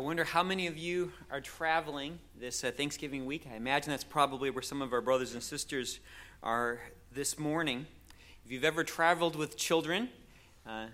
[0.00, 3.46] I wonder how many of you are traveling this uh, Thanksgiving week.
[3.52, 6.00] I imagine that's probably where some of our brothers and sisters
[6.42, 6.80] are
[7.12, 7.84] this morning.
[8.42, 10.08] If you've ever traveled with children,
[10.66, 10.86] uh,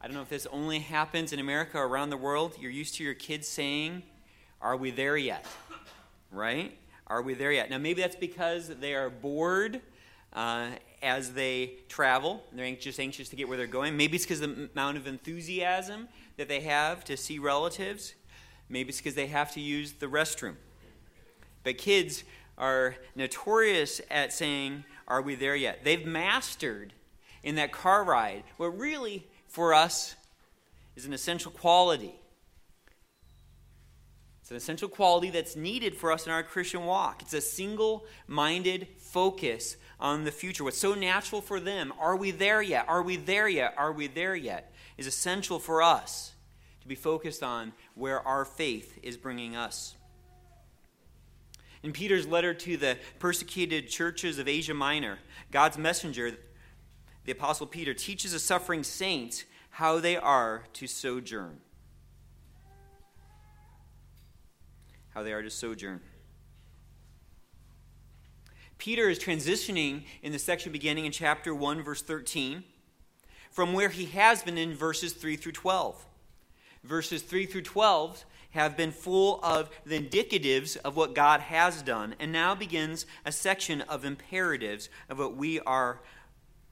[0.00, 2.56] I don't know if this only happens in America or around the world.
[2.60, 4.02] You're used to your kids saying,
[4.60, 5.46] Are we there yet?
[6.32, 6.76] Right?
[7.06, 7.70] Are we there yet?
[7.70, 9.80] Now, maybe that's because they are bored
[10.32, 10.70] uh,
[11.00, 12.42] as they travel.
[12.52, 13.96] They're just anxious to get where they're going.
[13.96, 18.14] Maybe it's because of the amount of enthusiasm that they have to see relatives.
[18.68, 20.56] Maybe it's because they have to use the restroom.
[21.64, 22.24] But kids
[22.56, 25.84] are notorious at saying, Are we there yet?
[25.84, 26.92] They've mastered
[27.42, 30.16] in that car ride what really, for us,
[30.96, 32.14] is an essential quality.
[34.40, 37.22] It's an essential quality that's needed for us in our Christian walk.
[37.22, 40.64] It's a single minded focus on the future.
[40.64, 42.86] What's so natural for them, are we there yet?
[42.88, 43.74] Are we there yet?
[43.76, 44.72] Are we there yet?
[44.96, 46.32] Is essential for us
[46.88, 49.94] be focused on where our faith is bringing us.
[51.82, 55.18] In Peter's letter to the persecuted churches of Asia Minor,
[55.52, 56.36] God's messenger,
[57.24, 61.60] the Apostle Peter, teaches the suffering saints how they are to sojourn.
[65.10, 66.00] How they are to sojourn.
[68.78, 72.64] Peter is transitioning in the section beginning in chapter 1, verse 13,
[73.50, 76.06] from where he has been in verses 3 through 12.
[76.84, 82.14] Verses 3 through 12 have been full of the indicatives of what God has done,
[82.18, 86.00] and now begins a section of imperatives of what we are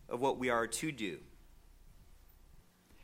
[0.08, 1.18] of what we are to do.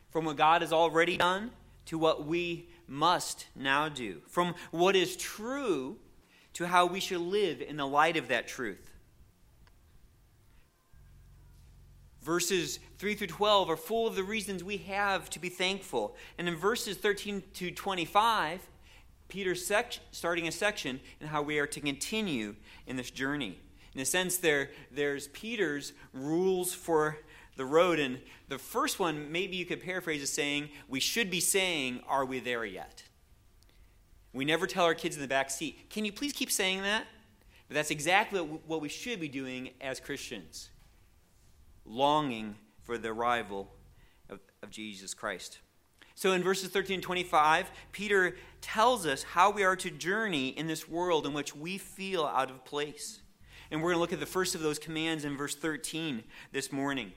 [0.09, 1.51] From what God has already done
[1.87, 4.21] to what we must now do.
[4.27, 5.97] From what is true
[6.53, 8.92] to how we should live in the light of that truth.
[12.23, 16.15] Verses 3 through 12 are full of the reasons we have to be thankful.
[16.37, 18.61] And in verses 13 to 25,
[19.27, 22.55] Peter's sec- starting a section in how we are to continue
[22.87, 23.59] in this journey.
[23.93, 27.17] In a sense, there, there's Peter's rules for
[27.57, 27.99] the road.
[27.99, 32.23] And the first one, maybe you could paraphrase as saying, we should be saying, Are
[32.23, 33.03] we there yet?
[34.31, 37.05] We never tell our kids in the back seat, Can you please keep saying that?
[37.67, 40.69] But that's exactly what we should be doing as Christians
[41.85, 43.71] longing for the arrival
[44.29, 45.59] of, of Jesus Christ.
[46.15, 50.67] So in verses 13 and 25, Peter tells us how we are to journey in
[50.67, 53.21] this world in which we feel out of place.
[53.71, 56.71] And we're going to look at the first of those commands in verse 13 this
[56.71, 57.11] morning.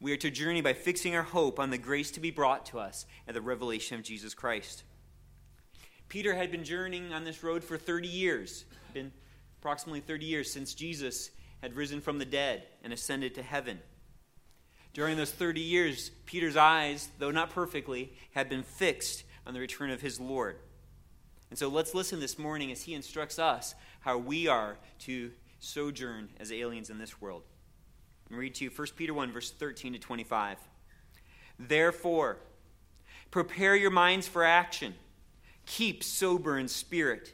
[0.00, 2.78] We are to journey by fixing our hope on the grace to be brought to
[2.78, 4.82] us at the revelation of Jesus Christ.
[6.08, 9.12] Peter had been journeying on this road for 30 years, been
[9.60, 11.30] approximately 30 years since Jesus
[11.62, 13.80] had risen from the dead and ascended to heaven.
[14.92, 19.90] During those 30 years, Peter's eyes, though not perfectly, had been fixed on the return
[19.90, 20.56] of his Lord.
[21.50, 26.30] And so let's listen this morning as he instructs us how we are to sojourn
[26.38, 27.42] as aliens in this world.
[28.28, 30.58] And read to you 1 Peter 1, verse 13 to 25.
[31.58, 32.38] Therefore,
[33.30, 34.94] prepare your minds for action.
[35.66, 37.32] Keep sober in spirit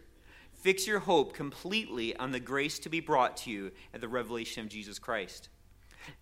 [0.57, 4.65] Fix your hope completely on the grace to be brought to you at the revelation
[4.65, 5.49] of Jesus Christ.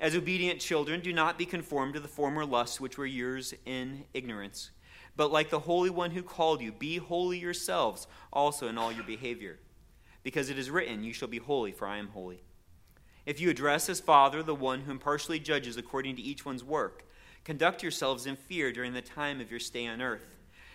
[0.01, 4.05] As obedient children, do not be conformed to the former lusts which were yours in
[4.13, 4.71] ignorance.
[5.17, 9.05] But like the Holy One who called you, be holy yourselves also in all your
[9.05, 9.61] behavior.
[10.23, 12.43] Because it is written, You shall be holy, for I am holy.
[13.25, 17.07] If you address as Father the one who impartially judges according to each one's work,
[17.45, 20.34] conduct yourselves in fear during the time of your stay on earth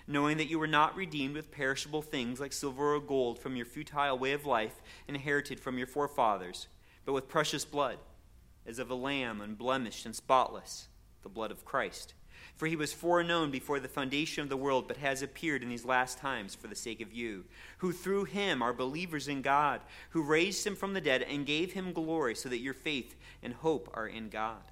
[0.10, 3.66] knowing that you were not redeemed with perishable things like silver or gold from your
[3.66, 6.68] futile way of life inherited from your forefathers,
[7.06, 7.98] but with precious blood,
[8.66, 10.88] as of a lamb unblemished and spotless,
[11.22, 12.16] the blood of Christ.
[12.56, 15.86] For he was foreknown before the foundation of the world, but has appeared in these
[15.86, 17.46] last times for the sake of you,
[17.78, 21.74] who through him are believers in God, who raised him from the dead and gave
[21.74, 24.72] him glory, so that your faith and hope are in God.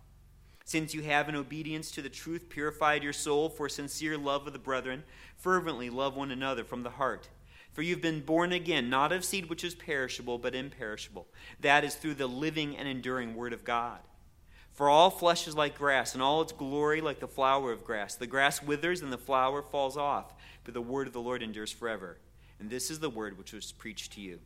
[0.67, 4.51] Since you have, in obedience to the truth, purified your soul for sincere love of
[4.51, 5.05] the brethren,
[5.37, 7.29] fervently love one another from the heart.
[7.71, 11.25] For you've been born again, not of seed which is perishable, but imperishable.
[11.61, 13.99] That is through the living and enduring Word of God.
[14.73, 18.15] For all flesh is like grass, and all its glory like the flower of grass.
[18.15, 20.33] The grass withers and the flower falls off,
[20.65, 22.17] but the word of the Lord endures forever.
[22.59, 24.39] And this is the word which was preached to you.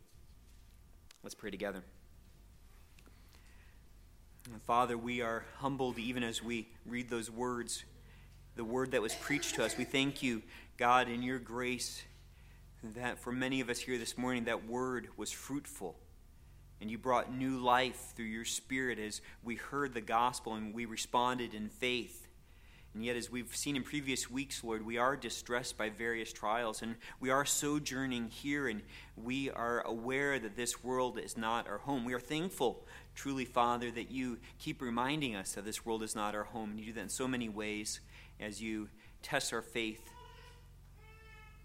[1.24, 1.84] Let's pray together.
[4.66, 7.86] Father, we are humbled even as we read those words,
[8.56, 9.78] the word that was preached to us.
[9.78, 10.42] We thank you,
[10.78, 12.04] God, in your grace,
[12.96, 15.96] that for many of us here this morning, that word was fruitful.
[16.80, 20.86] And you brought new life through your spirit as we heard the gospel and we
[20.86, 22.28] responded in faith.
[22.94, 26.82] And yet, as we've seen in previous weeks, Lord, we are distressed by various trials,
[26.82, 28.82] and we are sojourning here, and
[29.16, 32.04] we are aware that this world is not our home.
[32.04, 32.84] We are thankful,
[33.16, 36.72] truly, Father, that you keep reminding us that this world is not our home.
[36.72, 38.00] And you do that in so many ways
[38.40, 38.90] as you
[39.22, 40.02] test our faith,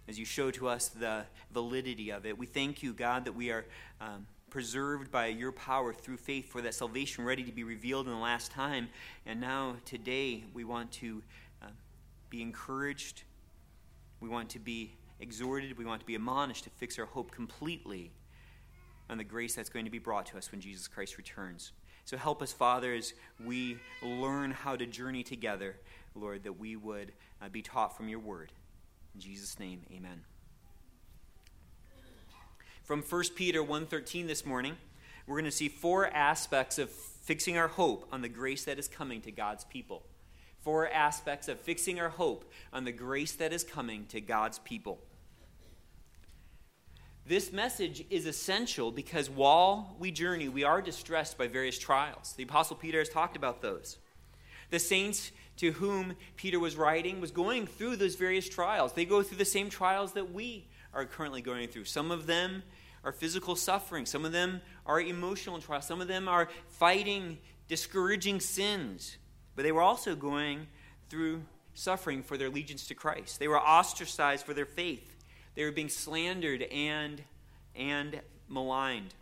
[0.09, 2.37] as you show to us the validity of it.
[2.37, 3.65] We thank you, God, that we are.
[4.01, 8.13] Um, preserved by your power through faith for that salvation ready to be revealed in
[8.13, 8.89] the last time.
[9.27, 11.23] And now, today, we want to
[11.61, 11.67] uh,
[12.31, 13.25] be encouraged.
[14.21, 15.77] We want to be exhorted.
[15.77, 18.13] We want to be admonished to fix our hope completely
[19.09, 21.73] on the grace that's going to be brought to us when Jesus Christ returns.
[22.05, 23.15] So help us, Father, as
[23.45, 25.77] we learn how to journey together,
[26.15, 27.13] Lord, that we would
[27.43, 28.53] uh, be taught from your word.
[29.15, 30.23] In Jesus' name, amen
[32.87, 34.77] from 1 Peter 1:13 this morning.
[35.27, 38.87] We're going to see four aspects of fixing our hope on the grace that is
[38.87, 40.05] coming to God's people.
[40.61, 45.01] Four aspects of fixing our hope on the grace that is coming to God's people.
[47.29, 52.35] This message is essential because while we journey, we are distressed by various trials.
[52.35, 53.99] The Apostle Peter has talked about those.
[54.71, 58.93] The saints to whom Peter was writing was going through those various trials.
[58.93, 61.87] They go through the same trials that we are currently going through.
[61.87, 62.63] Some of them
[63.03, 68.39] are physical suffering, some of them are emotional trials, some of them are fighting discouraging
[68.39, 69.17] sins.
[69.57, 70.69] But they were also going
[71.09, 71.43] through
[71.75, 73.41] suffering for their allegiance to Christ.
[73.41, 75.16] They were ostracized for their faith.
[75.57, 77.23] They were being slandered and,
[77.75, 79.15] and maligned.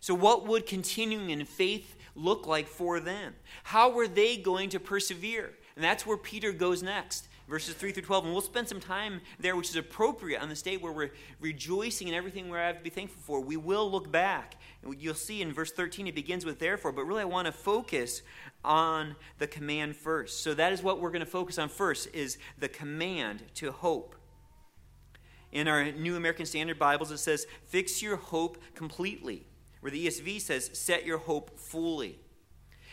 [0.00, 3.34] So, what would continuing in faith look like for them?
[3.62, 5.52] How were they going to persevere?
[5.76, 8.24] And that's where Peter goes next verses 3 through 12.
[8.24, 12.08] And we'll spend some time there, which is appropriate on this day where we're rejoicing
[12.08, 13.40] in everything we have to be thankful for.
[13.40, 14.54] We will look back.
[14.82, 17.52] And you'll see in verse 13 it begins with therefore, but really I want to
[17.52, 18.22] focus
[18.64, 20.42] on the command first.
[20.42, 24.14] So that is what we're going to focus on first is the command to hope.
[25.52, 29.46] In our New American Standard Bibles, it says, fix your hope completely.
[29.80, 32.18] Where the ESV says, set your hope fully.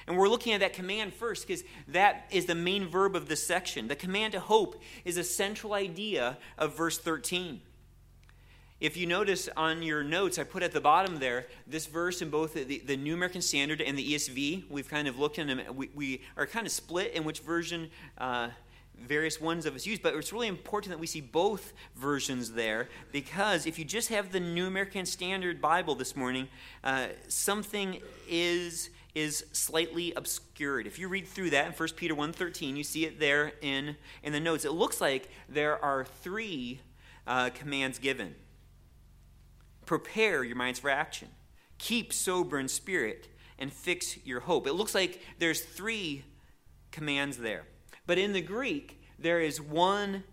[0.07, 3.45] And we're looking at that command first because that is the main verb of this
[3.45, 3.89] section.
[3.89, 7.61] The command to hope is a central idea of verse 13.
[8.79, 12.29] If you notice on your notes, I put at the bottom there this verse in
[12.29, 14.69] both the, the New American Standard and the ESV.
[14.69, 15.61] We've kind of looked in them.
[15.75, 17.89] We, we are kind of split in which version
[18.19, 18.49] uh,
[19.05, 22.89] various ones of us use, but it's really important that we see both versions there
[23.11, 26.47] because if you just have the New American Standard Bible this morning,
[26.83, 30.85] uh, something is is slightly obscured.
[30.85, 34.31] If you read through that in 1 Peter 1.13, you see it there in, in
[34.31, 34.63] the notes.
[34.63, 36.81] It looks like there are three
[37.25, 38.35] uh, commands given.
[39.87, 41.29] Prepare your minds for action.
[41.79, 43.27] Keep sober in spirit
[43.57, 44.67] and fix your hope.
[44.67, 46.23] It looks like there's three
[46.91, 47.65] commands there.
[48.07, 50.23] But in the Greek, there is one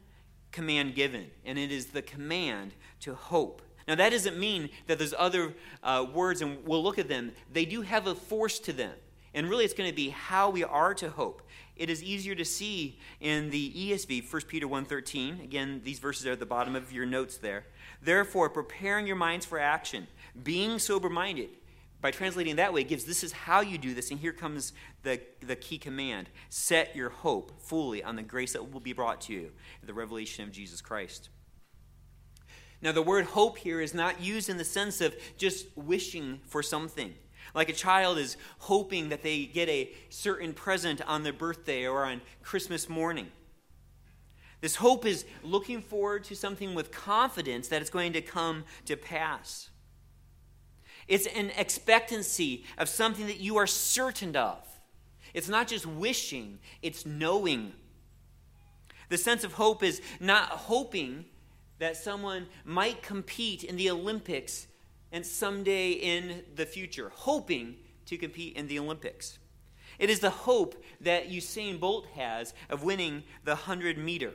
[0.52, 3.60] command given, and it is the command to hope.
[3.86, 7.32] Now, that doesn't mean that there's other uh, words, and we'll look at them.
[7.52, 8.94] They do have a force to them.
[9.34, 11.42] And really, it's going to be how we are to hope.
[11.76, 15.42] It is easier to see in the ESV, 1 Peter 1.13.
[15.42, 17.64] Again, these verses are at the bottom of your notes there.
[18.00, 20.06] Therefore, preparing your minds for action,
[20.40, 21.50] being sober-minded.
[22.04, 24.10] By translating that way, gives this is how you do this.
[24.10, 24.74] And here comes
[25.04, 26.28] the, the key command.
[26.50, 29.52] Set your hope fully on the grace that will be brought to you,
[29.82, 31.30] the revelation of Jesus Christ.
[32.82, 36.62] Now, the word hope here is not used in the sense of just wishing for
[36.62, 37.14] something.
[37.54, 42.04] Like a child is hoping that they get a certain present on their birthday or
[42.04, 43.28] on Christmas morning.
[44.60, 48.94] This hope is looking forward to something with confidence that it's going to come to
[48.94, 49.70] pass.
[51.08, 54.58] It's an expectancy of something that you are certain of.
[55.32, 57.72] It's not just wishing, it's knowing.
[59.08, 61.26] The sense of hope is not hoping
[61.78, 64.66] that someone might compete in the Olympics
[65.12, 69.38] and someday in the future, hoping to compete in the Olympics.
[69.98, 74.32] It is the hope that Usain Bolt has of winning the 100 meter,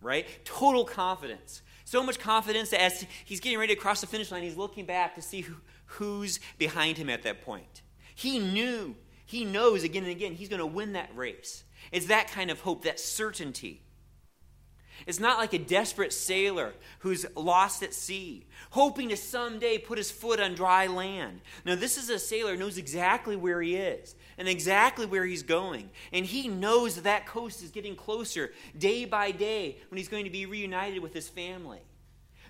[0.00, 0.26] right?
[0.44, 1.62] Total confidence.
[1.84, 4.84] So much confidence that as he's getting ready to cross the finish line, he's looking
[4.84, 5.54] back to see who,
[5.94, 7.82] who's behind him at that point.
[8.14, 8.96] He knew,
[9.26, 11.64] he knows again and again, he's going to win that race.
[11.92, 13.82] It's that kind of hope, that certainty.
[15.06, 20.10] It's not like a desperate sailor who's lost at sea, hoping to someday put his
[20.10, 21.40] foot on dry land.
[21.64, 25.42] No, this is a sailor who knows exactly where he is and exactly where he's
[25.42, 25.90] going.
[26.12, 30.24] And he knows that, that coast is getting closer day by day when he's going
[30.24, 31.82] to be reunited with his family.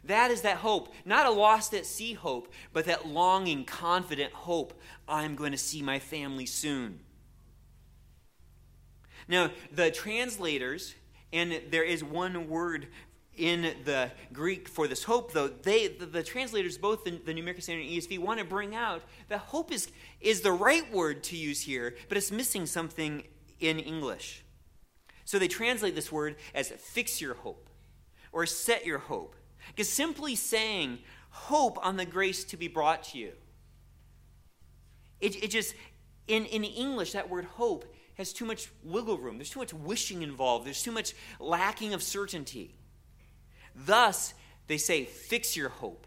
[0.06, 4.78] That is that hope, not a lost at sea hope, but that longing, confident hope
[5.08, 7.00] I'm going to see my family soon.
[9.28, 10.94] Now, the translators,
[11.32, 12.88] and there is one word
[13.37, 17.42] in the Greek for this hope, though, they, the, the translators, both the, the New
[17.42, 19.88] American Standard and ESV, want to bring out that hope is,
[20.20, 23.25] is the right word to use here, but it's missing something
[23.61, 24.44] in English.
[25.25, 27.68] So they translate this word as fix your hope
[28.30, 29.34] or set your hope.
[29.68, 30.99] Because simply saying
[31.30, 33.33] hope on the grace to be brought to you,
[35.21, 35.75] it, it just,
[36.26, 39.38] in, in English, that word hope has too much wiggle room.
[39.38, 40.66] There's too much wishing involved.
[40.66, 42.75] There's too much lacking of certainty.
[43.75, 44.35] Thus,
[44.66, 46.06] they say, fix your hope,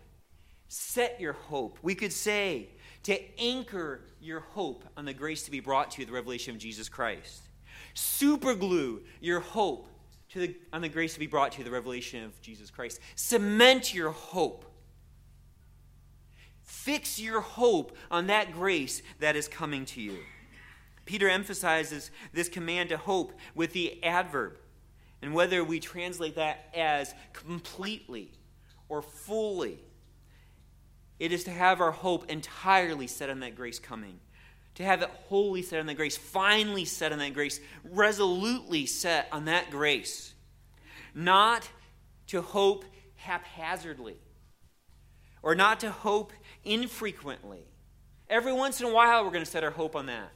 [0.67, 1.77] set your hope.
[1.81, 2.69] We could say,
[3.03, 6.61] to anchor your hope on the grace to be brought to you, the revelation of
[6.61, 7.43] Jesus Christ.
[7.95, 9.87] Superglue your hope
[10.29, 12.99] to the, on the grace to be brought to you, the revelation of Jesus Christ.
[13.15, 14.65] Cement your hope.
[16.63, 20.17] Fix your hope on that grace that is coming to you.
[21.05, 24.57] Peter emphasizes this command to hope with the adverb.
[25.21, 28.31] And whether we translate that as completely
[28.89, 29.79] or fully,
[31.19, 34.19] it is to have our hope entirely set on that grace coming.
[34.77, 39.27] To have it wholly set on that grace, finally set on that grace, resolutely set
[39.31, 40.33] on that grace.
[41.13, 41.69] Not
[42.27, 44.17] to hope haphazardly
[45.43, 47.65] or not to hope infrequently.
[48.29, 50.31] Every once in a while, we're going to set our hope on that.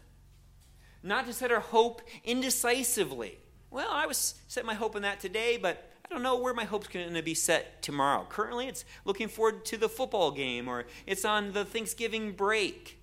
[1.04, 3.38] Not to set our hope indecisively
[3.72, 6.66] well, I was set my hope on that today, but I don't know where my
[6.66, 8.26] hope's going to be set tomorrow.
[8.28, 13.01] Currently, it's looking forward to the football game, or it's on the Thanksgiving break.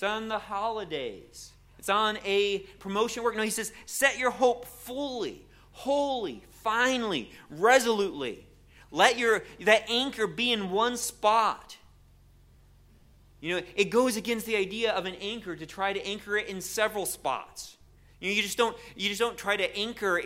[0.00, 1.52] It's on the holidays.
[1.78, 3.36] It's on a promotion work.
[3.36, 8.46] No, he says, set your hope fully, wholly, finally, resolutely.
[8.90, 11.76] Let your that anchor be in one spot.
[13.42, 16.48] You know, it goes against the idea of an anchor to try to anchor it
[16.48, 17.76] in several spots.
[18.20, 20.22] You, know, you just don't you just don't try to anchor.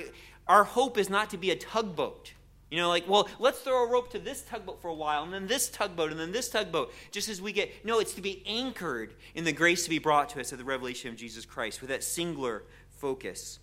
[0.47, 2.35] Our hope is not to be a tugboat.
[2.75, 5.33] You know, like, well, let's throw a rope to this tugboat for a while, and
[5.33, 7.71] then this tugboat, and then this tugboat, just as we get.
[7.85, 10.65] No, it's to be anchored in the grace to be brought to us of the
[10.65, 13.61] revelation of Jesus Christ with that singular focus.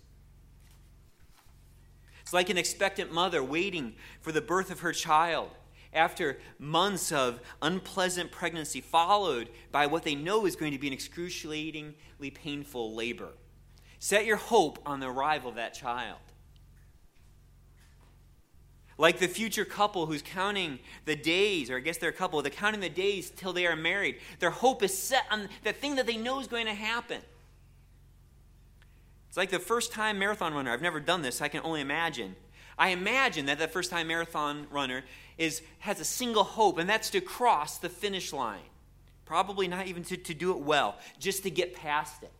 [2.22, 5.50] It's like an expectant mother waiting for the birth of her child
[5.92, 10.94] after months of unpleasant pregnancy, followed by what they know is going to be an
[10.94, 13.28] excruciatingly painful labor.
[13.98, 16.16] Set your hope on the arrival of that child.
[18.98, 22.50] Like the future couple who's counting the days, or I guess they're a couple, they're
[22.50, 24.18] counting the days till they are married.
[24.38, 27.20] Their hope is set on the thing that they know is going to happen.
[29.28, 30.70] It's like the first time marathon runner.
[30.70, 32.36] I've never done this, so I can only imagine.
[32.78, 35.04] I imagine that the first time marathon runner
[35.38, 38.60] is, has a single hope, and that's to cross the finish line.
[39.24, 42.32] Probably not even to, to do it well, just to get past it.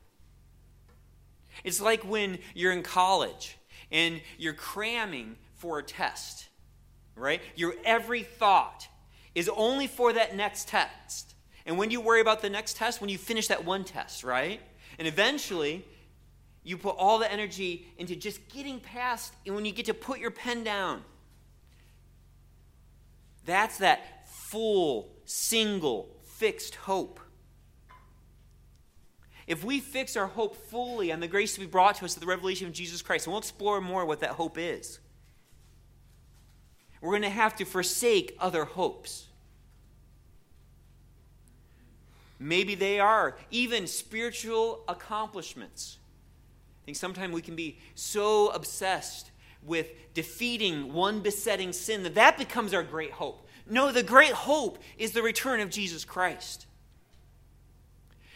[1.64, 3.56] It's like when you're in college
[3.90, 6.48] and you're cramming for a test,
[7.14, 7.40] right?
[7.54, 8.88] Your every thought
[9.32, 11.36] is only for that next test.
[11.64, 14.60] And when you worry about the next test, when you finish that one test, right?
[14.98, 15.86] And eventually,
[16.64, 20.18] you put all the energy into just getting past, and when you get to put
[20.18, 21.04] your pen down,
[23.44, 27.20] that's that full, single, fixed hope.
[29.46, 32.20] If we fix our hope fully on the grace to be brought to us at
[32.20, 34.98] the revelation of Jesus Christ, and we'll explore more what that hope is,
[37.02, 39.26] we're going to have to forsake other hopes.
[42.38, 45.98] Maybe they are even spiritual accomplishments.
[46.82, 49.30] I think sometimes we can be so obsessed
[49.64, 53.46] with defeating one besetting sin that that becomes our great hope.
[53.68, 56.66] No, the great hope is the return of Jesus Christ.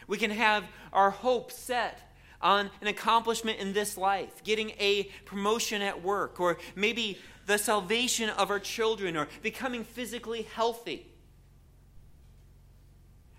[0.07, 2.01] We can have our hope set
[2.41, 8.29] on an accomplishment in this life, getting a promotion at work, or maybe the salvation
[8.29, 11.07] of our children, or becoming physically healthy.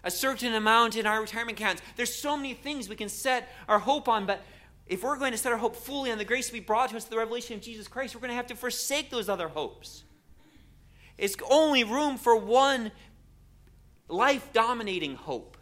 [0.03, 1.81] A certain amount in our retirement accounts.
[1.97, 4.41] There's so many things we can set our hope on, but
[4.87, 6.97] if we're going to set our hope fully on the grace to be brought to
[6.97, 10.03] us, the revelation of Jesus Christ, we're going to have to forsake those other hopes.
[11.17, 12.91] It's only room for one
[14.07, 15.57] life dominating hope.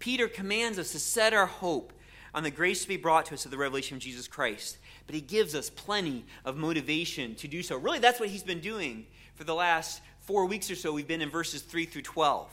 [0.00, 1.92] Peter commands us to set our hope
[2.34, 4.78] on the grace to be brought to us of the revelation of Jesus Christ.
[5.10, 7.76] But he gives us plenty of motivation to do so.
[7.76, 10.92] Really, that's what he's been doing for the last four weeks or so.
[10.92, 12.48] We've been in verses 3 through 12.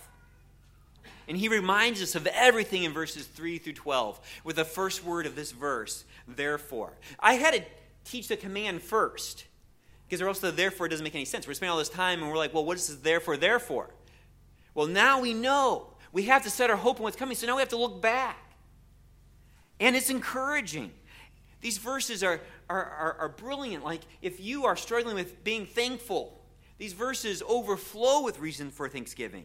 [1.27, 5.27] And he reminds us of everything in verses 3 through 12 with the first word
[5.27, 6.93] of this verse, therefore.
[7.19, 7.61] I had to
[8.05, 9.45] teach the command first
[10.09, 11.47] because or else the therefore doesn't make any sense.
[11.47, 13.91] We're spending all this time and we're like, well, what is this therefore, therefore?
[14.73, 17.57] Well, now we know we have to set our hope on what's coming, so now
[17.57, 18.39] we have to look back.
[19.79, 20.89] And it's encouraging.
[21.67, 23.83] These verses are, are, are, are, brilliant.
[23.83, 26.41] Like, if you are struggling with being thankful,
[26.77, 29.43] these verses overflow with reason for thanksgiving.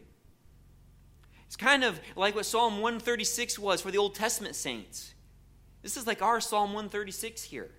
[1.45, 5.13] It's kind of like what Psalm 136 was for the Old Testament saints.
[5.81, 7.71] This is like our Psalm 136 here.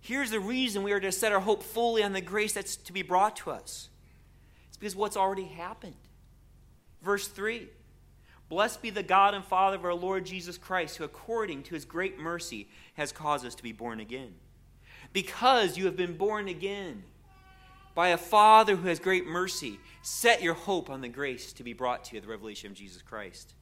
[0.00, 2.92] Here's the reason we are to set our hope fully on the grace that's to
[2.92, 3.88] be brought to us.
[4.66, 5.94] It's because what's already happened.
[7.00, 7.68] Verse 3
[8.50, 11.84] Blessed be the God and Father of our Lord Jesus Christ, who according to his
[11.84, 14.34] great mercy has caused us to be born again.
[15.12, 17.04] Because you have been born again
[17.94, 21.72] by a Father who has great mercy, set your hope on the grace to be
[21.72, 23.54] brought to you, the revelation of Jesus Christ.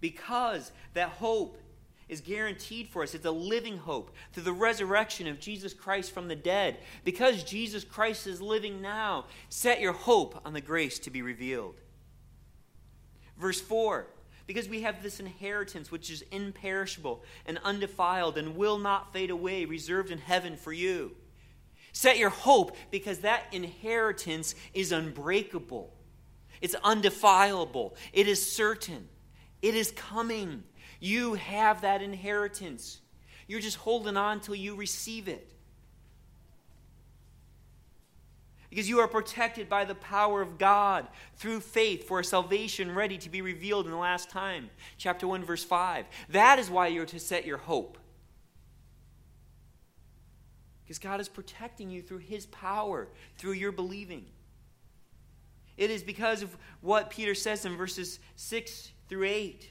[0.00, 1.60] Because that hope
[2.08, 3.16] is guaranteed for us.
[3.16, 6.78] It's a living hope through the resurrection of Jesus Christ from the dead.
[7.04, 11.80] Because Jesus Christ is living now, set your hope on the grace to be revealed.
[13.40, 14.06] Verse 4
[14.46, 19.64] Because we have this inheritance which is imperishable and undefiled and will not fade away,
[19.64, 21.16] reserved in heaven for you.
[21.92, 25.92] Set your hope because that inheritance is unbreakable,
[26.60, 29.08] it's undefilable, it is certain,
[29.62, 30.62] it is coming.
[31.02, 33.00] You have that inheritance.
[33.46, 35.50] You're just holding on till you receive it.
[38.70, 43.18] Because you are protected by the power of God through faith for a salvation ready
[43.18, 44.70] to be revealed in the last time.
[44.96, 46.06] Chapter 1, verse 5.
[46.30, 47.98] That is why you're to set your hope.
[50.84, 54.26] Because God is protecting you through His power, through your believing.
[55.76, 59.68] It is because of what Peter says in verses 6 through 8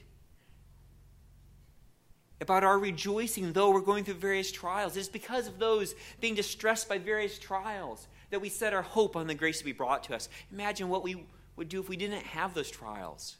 [2.42, 4.96] about our rejoicing, though we're going through various trials.
[4.96, 9.26] It's because of those being distressed by various trials that we set our hope on
[9.26, 10.28] the grace to be brought to us.
[10.52, 11.24] Imagine what we
[11.56, 13.36] would do if we didn't have those trials.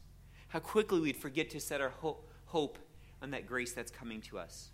[0.49, 2.79] How quickly we'd forget to set our ho- hope
[3.23, 4.71] on that grace that's coming to us.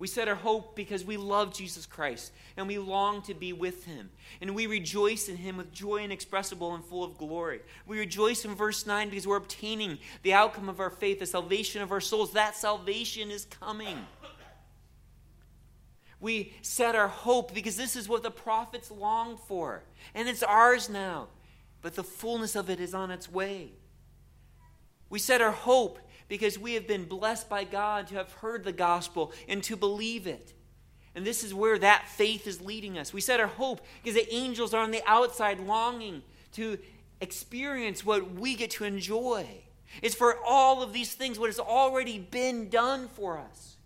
[0.00, 3.84] We set our hope because we love Jesus Christ and we long to be with
[3.84, 4.08] him.
[4.40, 7.60] And we rejoice in him with joy inexpressible and full of glory.
[7.86, 11.82] We rejoice in verse 9 because we're obtaining the outcome of our faith, the salvation
[11.82, 12.32] of our souls.
[12.32, 13.98] That salvation is coming.
[16.20, 19.82] We set our hope because this is what the prophets longed for.
[20.14, 21.28] And it's ours now.
[21.82, 23.72] But the fullness of it is on its way.
[25.08, 28.72] We set our hope because we have been blessed by God to have heard the
[28.72, 30.52] gospel and to believe it.
[31.14, 33.12] And this is where that faith is leading us.
[33.12, 36.78] We set our hope because the angels are on the outside longing to
[37.20, 39.46] experience what we get to enjoy.
[40.02, 43.76] It's for all of these things, what has already been done for us.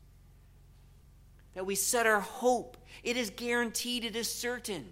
[1.54, 2.76] That we set our hope.
[3.02, 4.86] It is guaranteed, it is certain.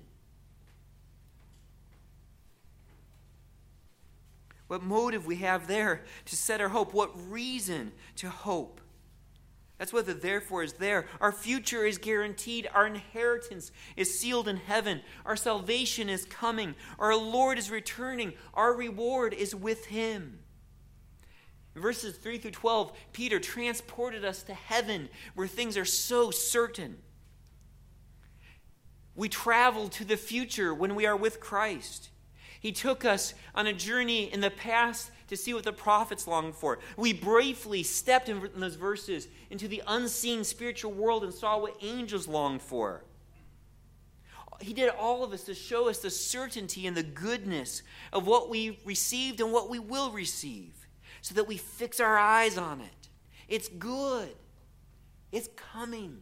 [4.72, 8.80] what motive we have there to set our hope, what reason to hope.
[9.76, 11.04] That's what the therefore is there.
[11.20, 12.70] Our future is guaranteed.
[12.72, 15.02] Our inheritance is sealed in heaven.
[15.26, 16.74] Our salvation is coming.
[16.98, 18.32] Our Lord is returning.
[18.54, 20.38] Our reward is with Him.
[21.74, 26.98] Verses 3 through 12, Peter transported us to heaven where things are so certain.
[29.14, 32.10] We travel to the future when we are with Christ.
[32.60, 36.54] He took us on a journey in the past to see what the prophets longed
[36.54, 36.78] for.
[36.96, 42.28] We briefly stepped in those verses into the unseen spiritual world and saw what angels
[42.28, 43.02] longed for.
[44.60, 47.82] He did all of this to show us the certainty and the goodness
[48.12, 50.81] of what we received and what we will receive
[51.22, 53.08] so that we fix our eyes on it.
[53.48, 54.34] It's good,
[55.32, 56.18] it's coming.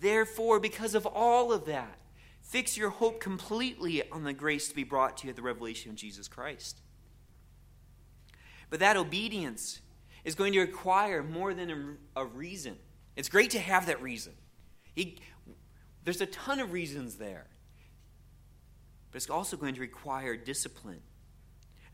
[0.00, 1.98] Therefore, because of all of that,
[2.46, 5.90] Fix your hope completely on the grace to be brought to you at the revelation
[5.90, 6.80] of Jesus Christ.
[8.70, 9.80] But that obedience
[10.24, 12.76] is going to require more than a, reason.
[13.16, 14.32] It's great to have that reason.
[14.94, 15.18] He,
[16.04, 17.48] there's a ton of reasons there.
[19.10, 21.00] But it's also going to require discipline.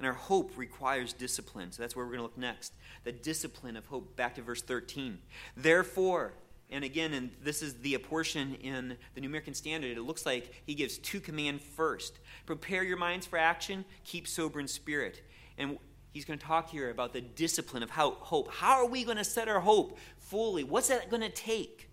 [0.02, 1.70] And our hope requires discipline.
[1.70, 2.72] So that's where we're going to look next.
[3.04, 4.16] The discipline of hope.
[4.16, 5.20] Back to verse 13.
[5.56, 6.32] Therefore,
[6.72, 10.50] and again, and this is the portion in the New American Standard, it looks like
[10.66, 15.22] he gives two commands first prepare your minds for action, keep sober in spirit.
[15.56, 15.78] And
[16.10, 18.52] he's going to talk here about the discipline of how hope.
[18.52, 20.64] How are we going to set our hope fully?
[20.64, 21.88] What's that going to take?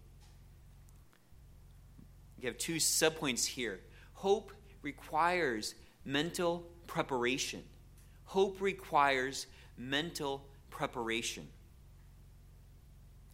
[2.40, 3.82] You have two subpoints here.
[4.14, 7.62] Hope requires mental preparation.
[8.30, 11.48] Hope requires mental preparation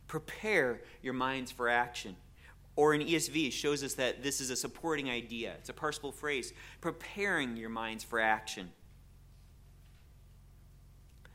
[0.07, 2.15] prepare your minds for action.
[2.77, 5.53] Or in ESV, shows us that this is a supporting idea.
[5.59, 8.71] It's a parsable phrase, preparing your minds for action.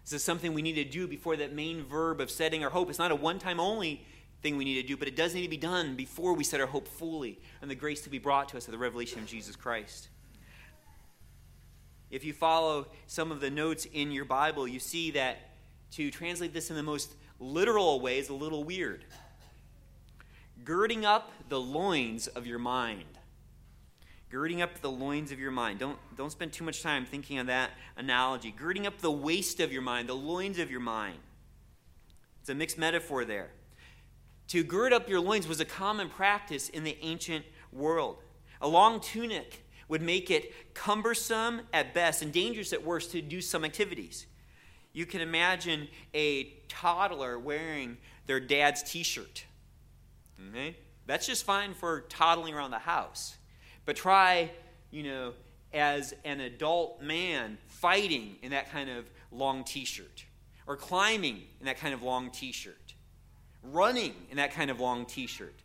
[0.05, 2.91] This is something we need to do before that main verb of setting our hope.
[2.91, 4.05] It's not a one time only
[4.43, 6.61] thing we need to do, but it does need to be done before we set
[6.61, 9.27] our hope fully on the grace to be brought to us of the revelation of
[9.27, 10.09] Jesus Christ.
[12.11, 15.39] If you follow some of the notes in your Bible, you see that
[15.93, 19.05] to translate this in the most literal way is a little weird.
[20.65, 23.05] Girding up the loins of your mind.
[24.29, 25.79] Girding up the loins of your mind.
[25.79, 28.53] Don't, don't spend too much time thinking on that analogy.
[28.57, 31.19] Girding up the waist of your mind, the loins of your mind.
[32.41, 33.51] It's a mixed metaphor there.
[34.49, 38.19] To gird up your loins was a common practice in the ancient world.
[38.61, 43.43] A long tunic would make it cumbersome at best and dangerous at worst to do
[43.43, 44.27] some activities.
[44.93, 49.45] You can imagine a toddler wearing their dad's t shirt.
[50.49, 50.77] Okay?
[51.07, 53.37] That's just fine for toddling around the house.
[53.85, 54.51] But try,
[54.91, 55.33] you know,
[55.75, 60.25] as an adult man fighting in that kind of long t shirt,
[60.67, 62.95] or climbing in that kind of long t shirt
[63.63, 65.63] running in that kind of long t shirt.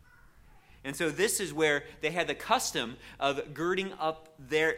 [0.86, 4.78] And so this is where they had the custom of girding up their,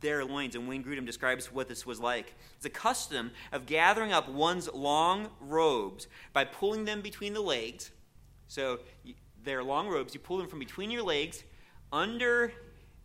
[0.00, 0.56] their loins.
[0.56, 2.34] And Wayne Grudem describes what this was like.
[2.56, 7.92] It's a custom of gathering up one's long robes by pulling them between the legs.
[8.48, 8.80] So
[9.44, 10.12] they're long robes.
[10.12, 11.44] You pull them from between your legs,
[11.92, 12.52] under,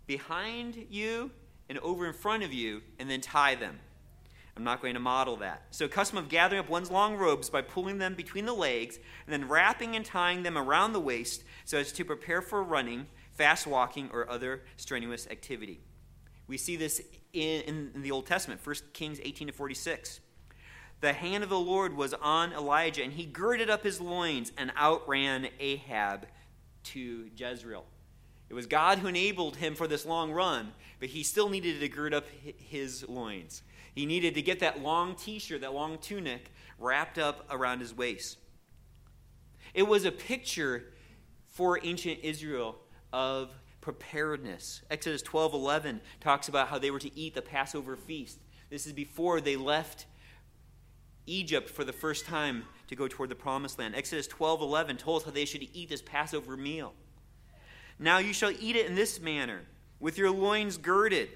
[0.07, 1.29] behind you,
[1.69, 3.79] and over in front of you, and then tie them.
[4.59, 5.63] I'm not going to model that.
[5.71, 9.31] So, custom of gathering up one's long robes by pulling them between the legs and
[9.31, 13.65] then wrapping and tying them around the waist so as to prepare for running, fast
[13.65, 15.79] walking, or other strenuous activity.
[16.45, 20.19] We see this in, in the Old Testament, 1 Kings 18 to 46.
[20.99, 24.73] The hand of the Lord was on Elijah, and he girded up his loins and
[24.75, 26.27] outran Ahab
[26.83, 27.85] to Jezreel.
[28.49, 31.87] It was God who enabled him for this long run, but he still needed to
[31.87, 32.25] gird up
[32.57, 33.61] his loins.
[33.95, 37.95] He needed to get that long t shirt, that long tunic, wrapped up around his
[37.95, 38.37] waist.
[39.73, 40.93] It was a picture
[41.45, 42.77] for ancient Israel
[43.11, 44.81] of preparedness.
[44.89, 48.39] Exodus 12 11 talks about how they were to eat the Passover feast.
[48.69, 50.05] This is before they left
[51.25, 53.95] Egypt for the first time to go toward the promised land.
[53.95, 56.93] Exodus 12 11 told us how they should eat this Passover meal.
[57.97, 59.61] Now you shall eat it in this manner,
[59.99, 61.29] with your loins girded,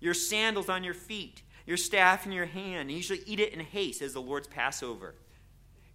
[0.00, 3.52] your sandals on your feet your staff in your hand, and you shall eat it
[3.52, 5.14] in haste as the Lord's Passover.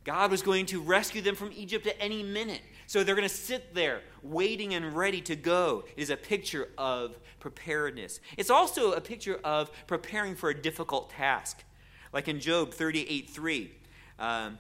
[0.04, 2.62] God was going to rescue them from Egypt at any minute.
[2.88, 5.86] So they're going to sit there waiting and ready to go.
[5.96, 8.20] It is a picture of preparedness.
[8.38, 11.64] It's also a picture of preparing for a difficult task.
[12.12, 13.72] Like in Job 38 3.
[14.20, 14.58] Um,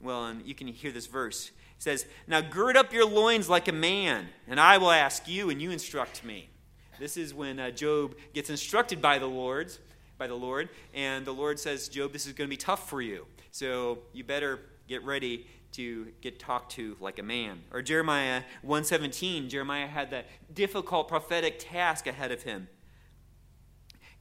[0.00, 1.48] well, and you can hear this verse.
[1.48, 5.50] It says, Now gird up your loins like a man, and I will ask you,
[5.50, 6.50] and you instruct me.
[6.98, 9.78] This is when uh, Job gets instructed by the Lord's
[10.18, 13.00] by the Lord, and the Lord says, Job, this is going to be tough for
[13.00, 13.26] you.
[13.50, 17.60] So you better get ready to get talked to like a man.
[17.72, 22.68] Or Jeremiah 117, Jeremiah had that difficult prophetic task ahead of him.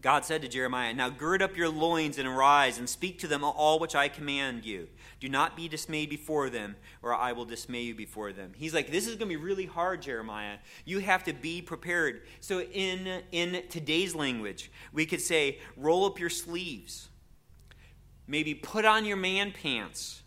[0.02, 3.44] God said to Jeremiah, Now gird up your loins and arise and speak to them
[3.44, 4.88] all which I command you.
[5.20, 8.54] Do not be dismayed before them, or I will dismay you before them.
[8.56, 10.58] He's like, This is going to be really hard, Jeremiah.
[10.86, 12.22] You have to be prepared.
[12.42, 17.10] So, in, in today's language, we could say, Roll up your sleeves.
[18.28, 20.22] Maybe put on your man pants.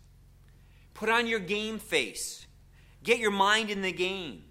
[0.93, 2.45] Put on your game face.
[3.03, 4.43] Get your mind in the game.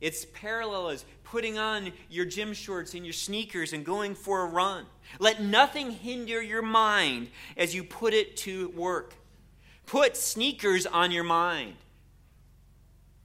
[0.00, 4.46] It's parallel as putting on your gym shorts and your sneakers and going for a
[4.46, 4.86] run.
[5.18, 9.14] Let nothing hinder your mind as you put it to work.
[9.86, 11.74] Put sneakers on your mind.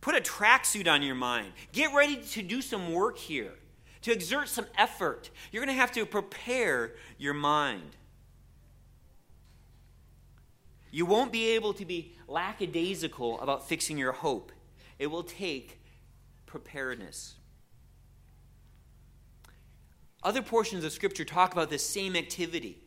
[0.01, 1.51] Put a tracksuit on your mind.
[1.71, 3.53] Get ready to do some work here,
[4.01, 5.29] to exert some effort.
[5.51, 7.95] You're going to have to prepare your mind.
[10.91, 14.51] You won't be able to be lackadaisical about fixing your hope.
[14.97, 15.79] It will take
[16.45, 17.35] preparedness.
[20.21, 22.77] Other portions of Scripture talk about this same activity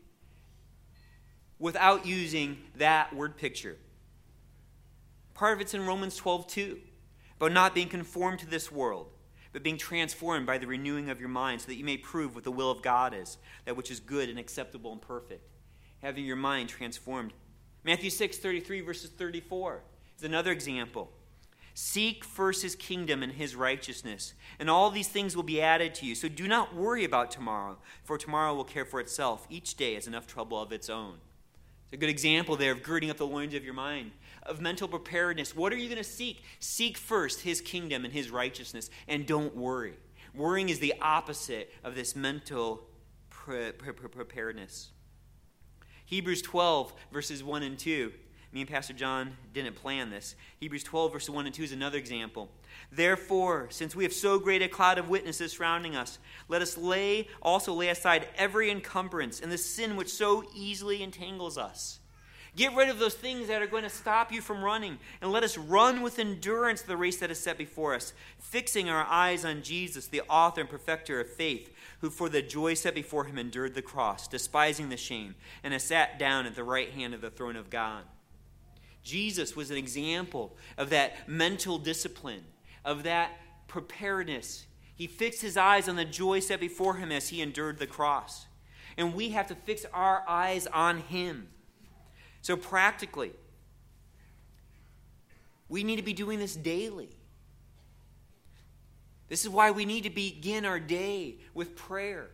[1.58, 3.78] without using that word picture.
[5.32, 6.78] Part of it's in Romans 12 2,
[7.36, 9.08] about not being conformed to this world,
[9.52, 12.44] but being transformed by the renewing of your mind, so that you may prove what
[12.44, 15.48] the will of God is, that which is good and acceptable and perfect.
[16.02, 17.32] Having your mind transformed.
[17.84, 19.82] Matthew 6 33 verses 34
[20.18, 21.10] is another example.
[21.74, 26.06] Seek first his kingdom and his righteousness, and all these things will be added to
[26.06, 26.14] you.
[26.14, 29.46] So do not worry about tomorrow, for tomorrow will care for itself.
[29.48, 31.14] Each day has enough trouble of its own.
[31.84, 34.86] It's a good example there of girding up the loins of your mind, of mental
[34.86, 35.56] preparedness.
[35.56, 36.42] What are you going to seek?
[36.60, 39.94] Seek first his kingdom and his righteousness, and don't worry.
[40.34, 42.86] Worrying is the opposite of this mental
[43.30, 44.90] pre- pre- preparedness.
[46.04, 48.12] Hebrews 12, verses 1 and 2.
[48.52, 50.34] Me and Pastor John didn't plan this.
[50.60, 52.50] Hebrews 12, verses 1 and 2 is another example.
[52.90, 57.28] Therefore, since we have so great a cloud of witnesses surrounding us, let us lay
[57.40, 62.00] also lay aside every encumbrance and the sin which so easily entangles us.
[62.54, 65.42] Get rid of those things that are going to stop you from running, and let
[65.42, 69.62] us run with endurance the race that is set before us, fixing our eyes on
[69.62, 73.74] Jesus, the author and perfecter of faith, who for the joy set before him endured
[73.74, 75.34] the cross, despising the shame,
[75.64, 78.04] and has sat down at the right hand of the throne of God.
[79.02, 82.44] Jesus was an example of that mental discipline,
[82.84, 83.32] of that
[83.66, 84.66] preparedness.
[84.94, 88.46] He fixed his eyes on the joy set before him as he endured the cross.
[88.96, 91.48] And we have to fix our eyes on him.
[92.42, 93.32] So, practically,
[95.68, 97.08] we need to be doing this daily.
[99.28, 102.28] This is why we need to begin our day with prayer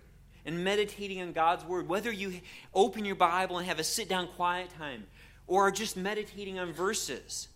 [0.44, 1.88] and meditating on God's Word.
[1.88, 2.40] Whether you
[2.74, 5.06] open your Bible and have a sit down quiet time
[5.48, 7.48] or are just meditating on verses,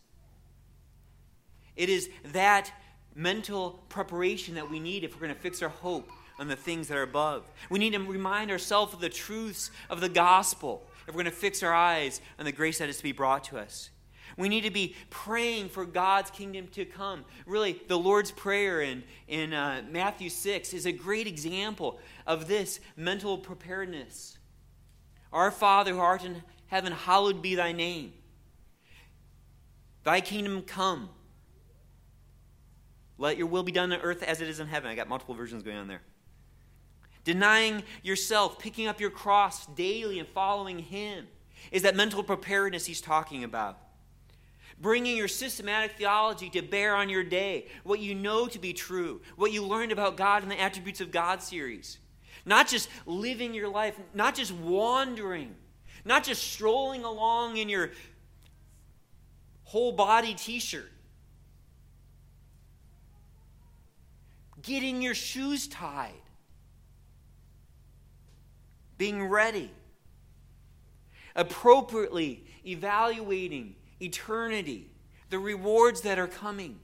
[1.76, 2.72] it is that
[3.14, 6.88] mental preparation that we need if we're going to fix our hope on the things
[6.88, 7.48] that are above.
[7.70, 11.30] We need to remind ourselves of the truths of the gospel if we're going to
[11.30, 13.90] fix our eyes on the grace that is to be brought to us.
[14.36, 17.24] We need to be praying for God's kingdom to come.
[17.44, 22.80] Really, the Lord's Prayer in, in uh, Matthew 6 is a great example of this
[22.96, 24.38] mental preparedness.
[25.32, 28.14] Our Father who art in heaven, hallowed be thy name.
[30.04, 31.10] Thy kingdom come.
[33.18, 34.90] Let your will be done on earth as it is in heaven.
[34.90, 36.00] I got multiple versions going on there.
[37.24, 41.26] Denying yourself, picking up your cross daily and following Him
[41.70, 43.78] is that mental preparedness He's talking about.
[44.80, 49.20] Bringing your systematic theology to bear on your day, what you know to be true,
[49.36, 51.98] what you learned about God in the Attributes of God series.
[52.46, 55.54] Not just living your life, not just wandering,
[56.04, 57.90] not just strolling along in your
[59.64, 60.90] whole body t shirt.
[64.62, 66.12] Getting your shoes tied
[69.02, 69.68] being ready,
[71.34, 74.88] appropriately evaluating eternity,
[75.28, 76.78] the rewards that are coming,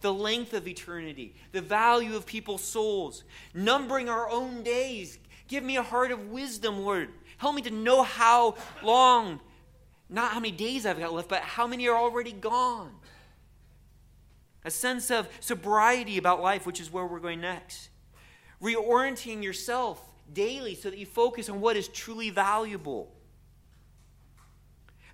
[0.00, 3.22] the length of eternity, the value of people's souls,
[3.54, 5.20] numbering our own days.
[5.46, 7.10] Give me a heart of wisdom, Lord.
[7.40, 9.40] Help me to know how long,
[10.10, 12.92] not how many days I've got left, but how many are already gone.
[14.62, 17.88] A sense of sobriety about life, which is where we're going next.
[18.62, 23.10] Reorienting yourself daily so that you focus on what is truly valuable.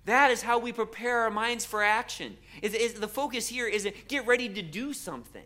[0.03, 2.35] That is how we prepare our minds for action.
[2.61, 5.45] Is, the focus here isn't get ready to do something,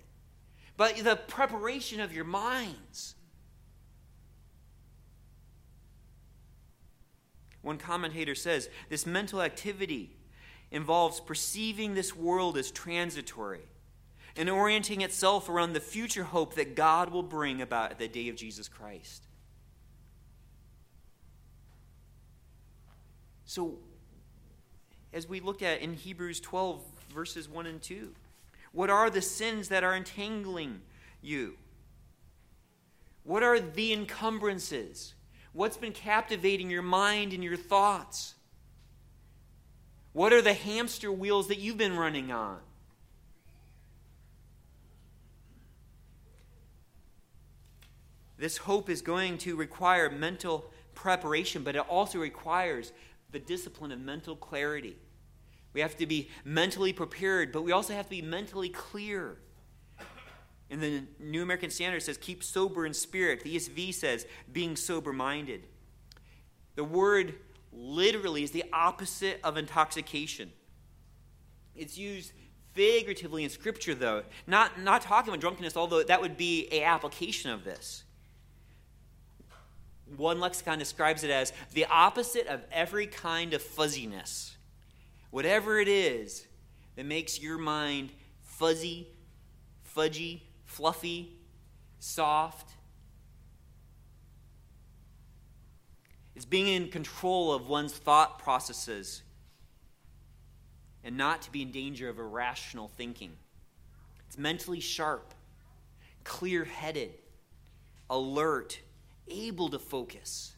[0.77, 3.13] but the preparation of your minds.
[7.61, 10.11] One commentator says this mental activity
[10.71, 13.61] involves perceiving this world as transitory
[14.35, 18.29] and orienting itself around the future hope that God will bring about at the day
[18.29, 19.23] of Jesus Christ.
[23.45, 23.77] So,
[25.11, 26.81] as we look at in Hebrews 12,
[27.13, 28.13] verses 1 and 2,
[28.71, 30.79] what are the sins that are entangling
[31.21, 31.57] you?
[33.23, 35.13] What are the encumbrances?
[35.53, 38.35] What's been captivating your mind and your thoughts?
[40.13, 42.59] What are the hamster wheels that you've been running on?
[48.37, 52.91] This hope is going to require mental preparation, but it also requires
[53.31, 54.97] the discipline of mental clarity.
[55.73, 59.37] We have to be mentally prepared, but we also have to be mentally clear.
[60.71, 63.43] And the New American Standard says, keep sober in spirit.
[63.43, 65.67] The ESV says, being sober minded.
[66.75, 67.35] The word
[67.73, 70.49] literally is the opposite of intoxication.
[71.75, 72.31] It's used
[72.71, 74.23] figuratively in Scripture, though.
[74.47, 78.05] Not, not talking about drunkenness, although that would be a application of this.
[80.15, 84.55] One lexicon describes it as the opposite of every kind of fuzziness.
[85.31, 86.47] Whatever it is
[86.95, 89.09] that makes your mind fuzzy,
[89.95, 91.33] fudgy, fluffy,
[91.99, 92.71] soft.
[96.35, 99.21] It's being in control of one's thought processes
[101.03, 103.33] and not to be in danger of irrational thinking.
[104.27, 105.33] It's mentally sharp,
[106.23, 107.11] clear headed,
[108.09, 108.79] alert,
[109.27, 110.55] able to focus.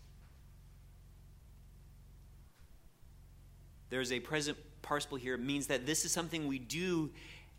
[3.94, 7.12] there's a present participle here, It means that this is something we do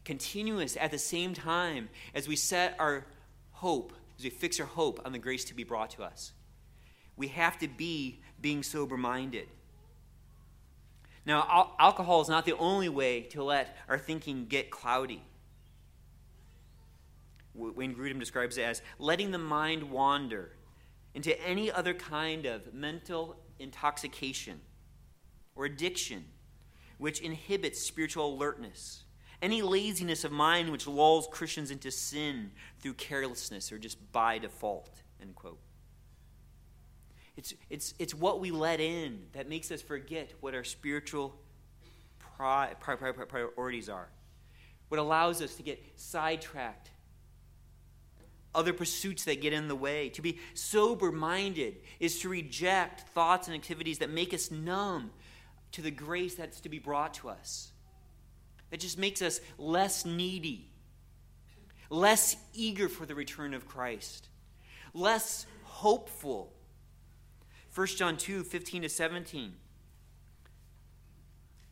[0.05, 3.07] continuous at the same time as we set our
[3.53, 6.33] hope, as we fix our hope on the grace to be brought to us.
[7.17, 9.49] We have to be being sober minded.
[11.27, 15.23] Now, al- alcohol is not the only way to let our thinking get cloudy.
[17.55, 20.51] Wayne Grudem describes it as letting the mind wander
[21.15, 24.61] into any other kind of mental intoxication
[25.55, 26.25] or addiction
[26.99, 29.04] which inhibits spiritual alertness,
[29.45, 35.03] any laziness of mind which lulls Christians into sin through carelessness or just by default.
[35.21, 35.59] End quote.
[37.37, 41.35] It's, it's, it's what we let in that makes us forget what our spiritual
[42.37, 44.09] pri- pri- pri- priorities are.
[44.89, 46.91] What allows us to get sidetracked.
[48.55, 50.09] Other pursuits that get in the way.
[50.11, 55.11] To be sober minded is to reject thoughts and activities that make us numb
[55.73, 57.73] to the grace that's to be brought to us.
[58.71, 60.71] That just makes us less needy,
[61.91, 64.29] less eager for the return of Christ,
[64.93, 66.53] less hopeful
[67.75, 69.55] 1 John 2 15 to 17.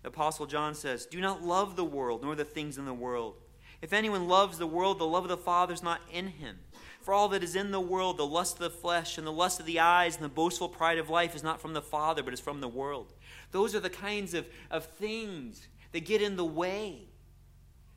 [0.02, 3.37] The Apostle John says, Do not love the world, nor the things in the world.
[3.81, 6.59] If anyone loves the world, the love of the Father is not in him.
[7.00, 9.61] For all that is in the world, the lust of the flesh, and the lust
[9.61, 12.35] of the eyes, and the boastful pride of life, is not from the Father, but
[12.35, 13.12] is from the world.
[13.50, 17.09] Those are the kinds of, of things that get in the way.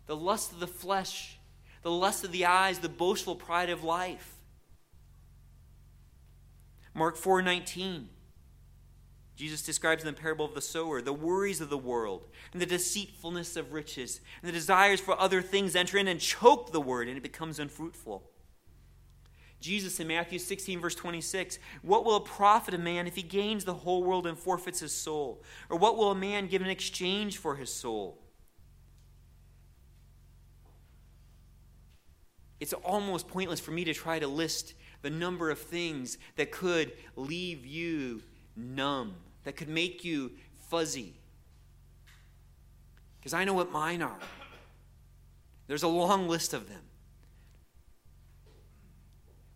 [0.06, 1.38] The lust of the flesh,
[1.82, 4.36] the lust of the eyes, the boastful pride of life.
[6.94, 8.10] Mark 4:19.
[9.36, 12.66] Jesus describes in the parable of the sower the worries of the world and the
[12.66, 17.10] deceitfulness of riches and the desires for other things enter in and choke the word
[17.10, 18.32] and it becomes unfruitful.
[19.60, 23.66] Jesus in Matthew 16, verse 26 What will it profit a man if he gains
[23.66, 25.42] the whole world and forfeits his soul?
[25.70, 28.20] Or what will a man give in exchange for his soul?
[32.60, 36.94] It's almost pointless for me to try to list the number of things that could
[37.16, 38.22] leave you
[38.56, 40.32] numb, that could make you
[40.70, 41.14] fuzzy.
[43.20, 44.20] Because I know what mine are.
[45.68, 46.82] There's a long list of them.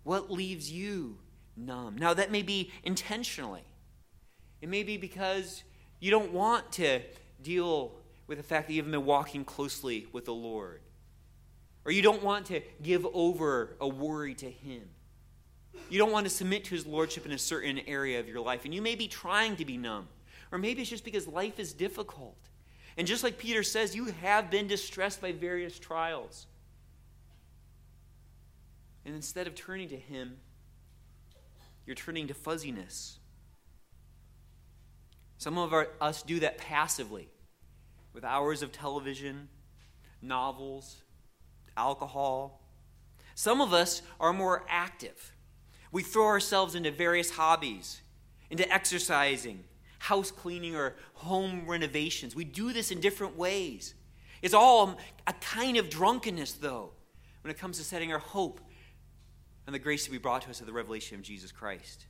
[0.09, 1.19] What leaves you
[1.55, 1.95] numb?
[1.95, 3.61] Now, that may be intentionally.
[4.59, 5.63] It may be because
[5.99, 7.01] you don't want to
[7.43, 7.91] deal
[8.25, 10.81] with the fact that you haven't been walking closely with the Lord.
[11.85, 14.89] Or you don't want to give over a worry to Him.
[15.91, 18.65] You don't want to submit to his lordship in a certain area of your life.
[18.65, 20.07] And you may be trying to be numb.
[20.51, 22.49] Or maybe it's just because life is difficult.
[22.97, 26.47] And just like Peter says, you have been distressed by various trials.
[29.09, 30.37] And instead of turning to him,
[31.87, 33.17] you're turning to fuzziness.
[35.39, 37.27] Some of our, us do that passively
[38.13, 39.49] with hours of television,
[40.21, 40.97] novels,
[41.75, 42.61] alcohol.
[43.33, 45.33] Some of us are more active
[45.91, 48.01] we throw ourselves into various hobbies,
[48.51, 49.63] into exercising,
[49.97, 52.35] house cleaning, or home renovations.
[52.35, 53.95] We do this in different ways.
[54.43, 56.91] It's all a kind of drunkenness, though,
[57.41, 58.61] when it comes to setting our hope
[59.69, 62.07] on the grace to be brought to us of the revelation of Jesus Christ.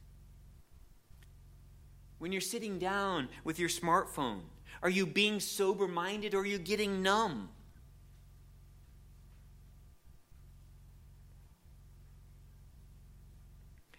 [2.17, 4.43] When you're sitting down with your smartphone,
[4.81, 7.49] are you being sober minded or are you getting numb?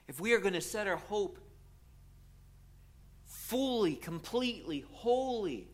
[0.08, 1.38] if we are going to set our hope
[3.26, 5.68] fully, completely, wholly,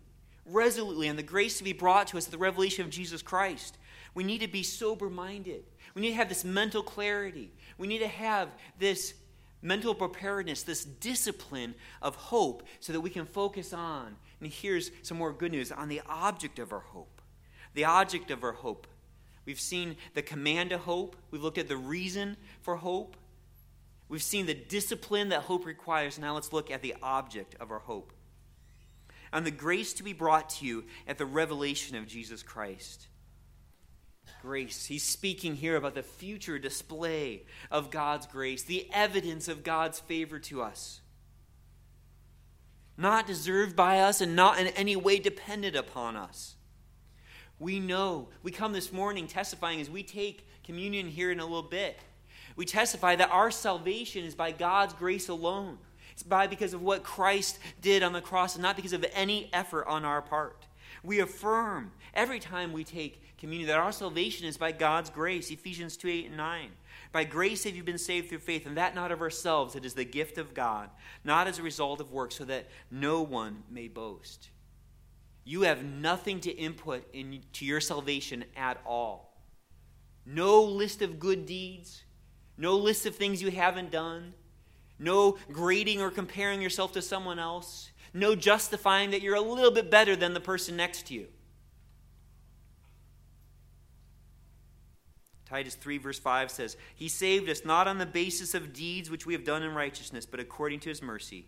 [0.44, 3.78] resolutely on the grace to be brought to us at the revelation of Jesus Christ,
[4.12, 5.64] we need to be sober minded.
[5.96, 7.50] We need to have this mental clarity.
[7.78, 9.14] We need to have this
[9.62, 15.16] mental preparedness, this discipline of hope, so that we can focus on, and here's some
[15.16, 17.22] more good news, on the object of our hope.
[17.72, 18.86] The object of our hope.
[19.46, 23.16] We've seen the command to hope, we've looked at the reason for hope.
[24.10, 26.18] We've seen the discipline that hope requires.
[26.18, 28.12] Now let's look at the object of our hope.
[29.32, 33.08] And the grace to be brought to you at the revelation of Jesus Christ.
[34.42, 34.86] Grace.
[34.86, 40.38] He's speaking here about the future display of God's grace, the evidence of God's favor
[40.40, 41.00] to us.
[42.96, 46.54] Not deserved by us and not in any way dependent upon us.
[47.58, 51.62] We know, we come this morning testifying as we take communion here in a little
[51.62, 51.98] bit
[52.56, 55.78] we testify that our salvation is by God's grace alone.
[56.12, 59.50] It's by because of what Christ did on the cross and not because of any
[59.52, 60.64] effort on our part.
[61.04, 65.50] We affirm every time we take communion that our salvation is by God's grace.
[65.50, 66.70] Ephesians 2 8 and 9.
[67.12, 69.76] By grace have you been saved through faith, and that not of ourselves.
[69.76, 70.90] It is the gift of God,
[71.24, 74.50] not as a result of works, so that no one may boast.
[75.44, 79.40] you have nothing to input into your salvation at all.
[80.26, 82.02] No list of good deeds,
[82.58, 84.34] no list of things you haven't done,
[84.98, 89.88] no grading or comparing yourself to someone else, no justifying that you're a little bit
[89.88, 91.28] better than the person next to you.
[95.48, 99.26] Titus 3, verse 5 says, He saved us not on the basis of deeds which
[99.26, 101.46] we have done in righteousness, but according to His mercy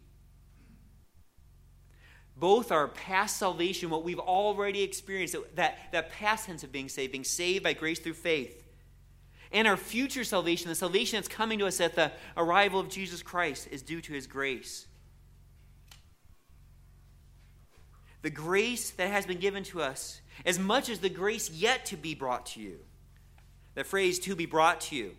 [2.38, 7.12] both our past salvation, what we've already experienced, that, that past tense of being saved,
[7.12, 8.64] being saved by grace through faith,
[9.50, 13.22] and our future salvation, the salvation that's coming to us at the arrival of Jesus
[13.22, 14.86] Christ, is due to his grace.
[18.22, 21.96] The grace that has been given to us, as much as the grace yet to
[21.96, 22.80] be brought to you.
[23.78, 25.14] That phrase, to be brought to you,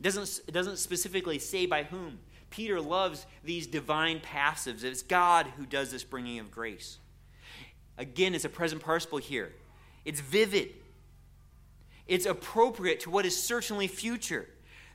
[0.00, 2.20] doesn't, it doesn't specifically say by whom.
[2.48, 4.82] Peter loves these divine passives.
[4.82, 6.96] It's God who does this bringing of grace.
[7.98, 9.52] Again, it's a present participle here.
[10.06, 10.70] It's vivid.
[12.06, 14.48] It's appropriate to what is certainly future.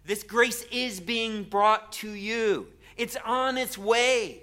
[0.03, 2.65] This grace is being brought to you.
[2.97, 4.41] It's on its way.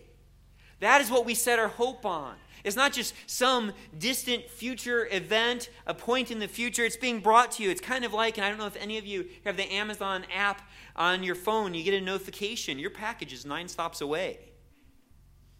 [0.78, 2.36] That is what we set our hope on.
[2.64, 6.84] It's not just some distant future event, a point in the future.
[6.84, 7.70] It's being brought to you.
[7.70, 10.24] It's kind of like, and I don't know if any of you have the Amazon
[10.34, 12.78] app on your phone, you get a notification.
[12.78, 14.38] Your package is nine stops away.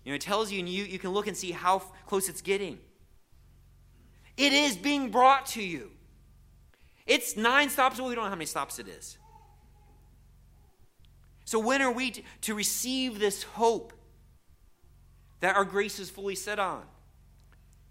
[0.05, 2.42] You know, it tells you, and you, you can look and see how close it's
[2.42, 2.78] getting.
[4.36, 5.90] It is being brought to you.
[7.07, 8.11] It's nine stops away.
[8.11, 9.18] We don't know how many stops it is.
[11.44, 13.92] So, when are we to, to receive this hope?
[15.41, 16.82] That our grace is fully set on.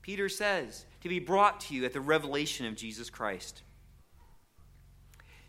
[0.02, 3.64] Peter says, to be brought to you at the revelation of Jesus Christ.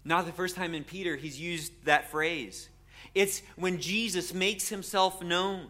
[0.04, 2.68] Not the first time in Peter he's used that phrase.
[3.14, 5.66] It's when Jesus makes himself known.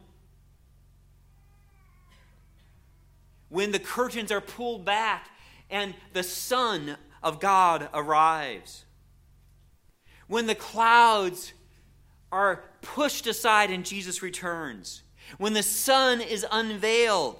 [3.49, 5.28] When the curtains are pulled back
[5.70, 8.85] and the Son of God arrives.
[10.28, 11.53] When the clouds
[12.31, 15.03] are pushed aside and Jesus returns
[15.39, 17.39] when the sun is unveiled.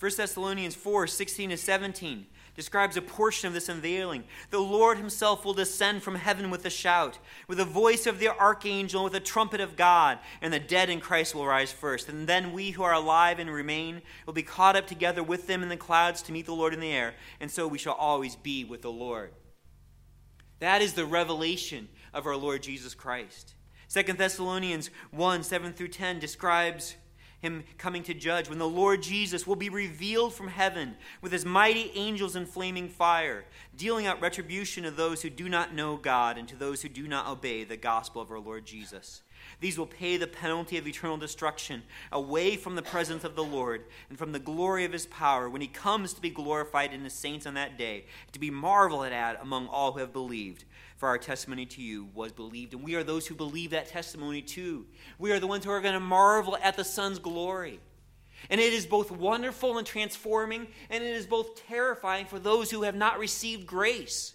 [0.00, 2.26] 1 Thessalonians 4 16 to 17
[2.58, 4.24] describes a portion of this unveiling.
[4.50, 8.36] The Lord himself will descend from heaven with a shout, with the voice of the
[8.36, 12.08] archangel, and with the trumpet of God, and the dead in Christ will rise first.
[12.08, 15.62] And then we who are alive and remain will be caught up together with them
[15.62, 18.34] in the clouds to meet the Lord in the air, and so we shall always
[18.34, 19.32] be with the Lord.
[20.58, 23.54] That is the revelation of our Lord Jesus Christ.
[23.88, 26.96] Second Thessalonians 1 7 through 10 describes
[27.40, 31.44] him coming to judge when the Lord Jesus will be revealed from heaven with his
[31.44, 33.44] mighty angels in flaming fire,
[33.76, 37.06] dealing out retribution to those who do not know God and to those who do
[37.06, 39.22] not obey the gospel of our Lord Jesus.
[39.60, 43.84] These will pay the penalty of eternal destruction away from the presence of the Lord
[44.10, 47.12] and from the glory of his power when he comes to be glorified in his
[47.12, 50.64] saints on that day, to be marveled at among all who have believed
[50.98, 52.74] for our testimony to you was believed.
[52.74, 54.84] And we are those who believe that testimony too.
[55.18, 57.78] We are the ones who are going to marvel at the Son's glory.
[58.50, 62.82] And it is both wonderful and transforming, and it is both terrifying for those who
[62.82, 64.34] have not received grace.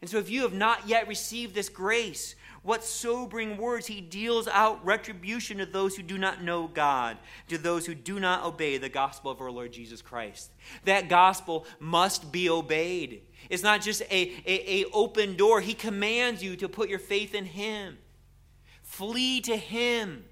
[0.00, 4.46] And so, if you have not yet received this grace, what sobering words he deals
[4.46, 8.78] out retribution to those who do not know God, to those who do not obey
[8.78, 10.52] the gospel of our Lord Jesus Christ.
[10.84, 13.22] That gospel must be obeyed.
[13.50, 15.60] It's not just a, a, a open door.
[15.60, 17.98] He commands you to put your faith in Him.
[18.82, 20.24] Flee to Him.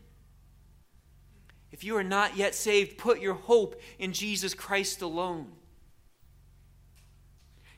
[1.72, 5.50] If you are not yet saved, put your hope in Jesus Christ alone.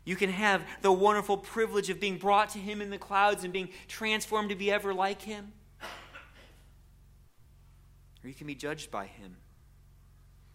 [0.04, 3.52] You can have the wonderful privilege of being brought to Him in the clouds and
[3.52, 5.52] being transformed to be ever like Him.
[8.24, 9.36] Or you can be judged by Him.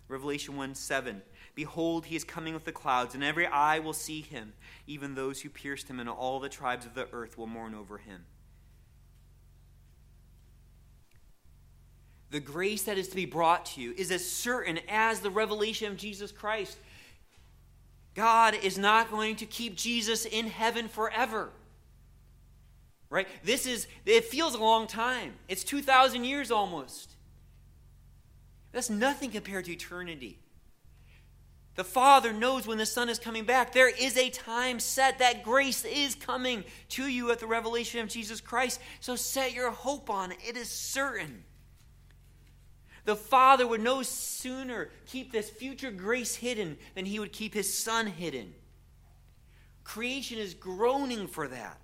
[0.08, 1.22] Revelation 1 7
[1.58, 4.54] Behold, he is coming with the clouds, and every eye will see him,
[4.86, 7.98] even those who pierced him, and all the tribes of the earth will mourn over
[7.98, 8.26] him.
[12.30, 15.92] The grace that is to be brought to you is as certain as the revelation
[15.92, 16.78] of Jesus Christ.
[18.18, 21.52] God is not going to keep Jesus in heaven forever.
[23.12, 23.28] Right?
[23.44, 25.36] This is, it feels a long time.
[25.48, 27.12] It's 2,000 years almost.
[28.72, 30.40] That's nothing compared to eternity.
[31.76, 33.72] The Father knows when the Son is coming back.
[33.72, 38.10] There is a time set that grace is coming to you at the revelation of
[38.10, 38.82] Jesus Christ.
[39.00, 40.40] So set your hope on it.
[40.46, 41.44] It is certain.
[43.08, 47.74] The Father would no sooner keep this future grace hidden than he would keep his
[47.74, 48.54] Son hidden.
[49.86, 51.80] Creation is groaning for that.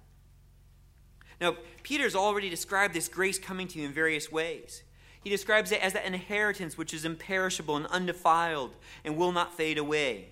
[1.40, 4.84] Now, Peter's already described this grace coming to you in various ways.
[5.24, 9.78] He describes it as that inheritance which is imperishable and undefiled and will not fade
[9.78, 10.28] away.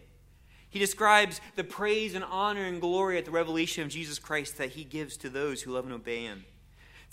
[0.69, 4.71] He describes the praise and honor and glory at the revelation of Jesus Christ that
[4.71, 6.43] he gives to those who love and obey him.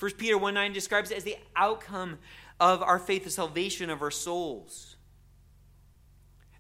[0.01, 2.19] 1 Peter 1 9 describes it as the outcome
[2.61, 4.97] of our faith, the salvation of our souls.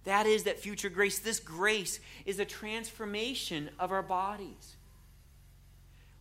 [0.04, 1.18] That is that future grace.
[1.18, 4.76] This grace is a transformation of our bodies.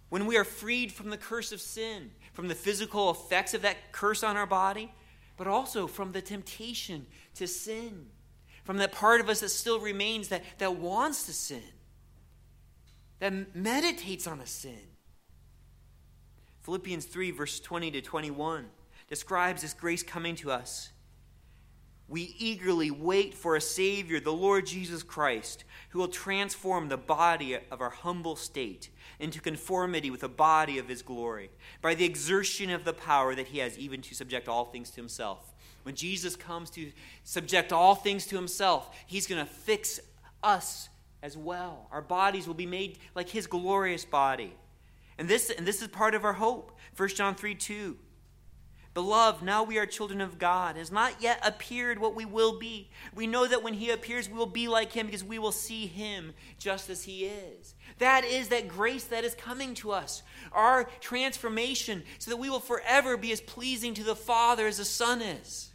[0.09, 3.91] When we are freed from the curse of sin, from the physical effects of that
[3.91, 4.91] curse on our body,
[5.38, 7.05] but also from the temptation
[7.36, 8.07] to sin,
[8.63, 11.63] from that part of us that still remains that, that wants to sin,
[13.19, 14.88] that meditates on a sin.
[16.63, 18.65] Philippians 3, verse 20 to 21,
[19.08, 20.91] describes this grace coming to us
[22.10, 27.55] we eagerly wait for a Savior, the Lord Jesus Christ, who will transform the body
[27.55, 28.89] of our humble state
[29.20, 31.49] into conformity with the body of His glory
[31.82, 34.95] by the exertion of the power that He has even to subject all things to
[35.01, 35.53] Himself.
[35.84, 36.91] When Jesus comes to
[37.24, 39.99] subject all things to Himself, He's going to fix
[40.41, 40.88] us
[41.22, 41.88] as well.
[41.91, 44.53] Our bodies will be made like His glorious body.
[45.18, 46.72] And this, and this is part of our hope.
[46.95, 47.97] 1 John 3 2.
[48.97, 50.75] Beloved, now we are children of God.
[50.75, 52.89] It has not yet appeared what we will be.
[53.13, 55.85] We know that when He appears, we will be like Him because we will see
[55.85, 57.75] Him just as He is.
[57.99, 62.59] That is that grace that is coming to us, our transformation, so that we will
[62.59, 65.69] forever be as pleasing to the Father as the Son is.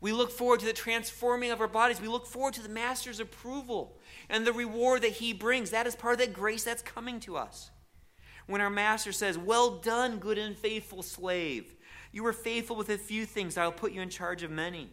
[0.00, 2.00] We look forward to the transforming of our bodies.
[2.00, 3.98] We look forward to the Master's approval
[4.30, 5.68] and the reward that He brings.
[5.68, 7.72] That is part of that grace that's coming to us
[8.46, 11.74] when our master says, Well done, good and faithful slave.
[12.12, 14.90] You were faithful with a few things, I will put you in charge of many.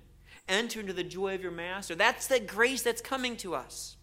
[0.49, 1.95] Enter into the joy of your master.
[1.95, 3.95] That's the grace that's coming to us.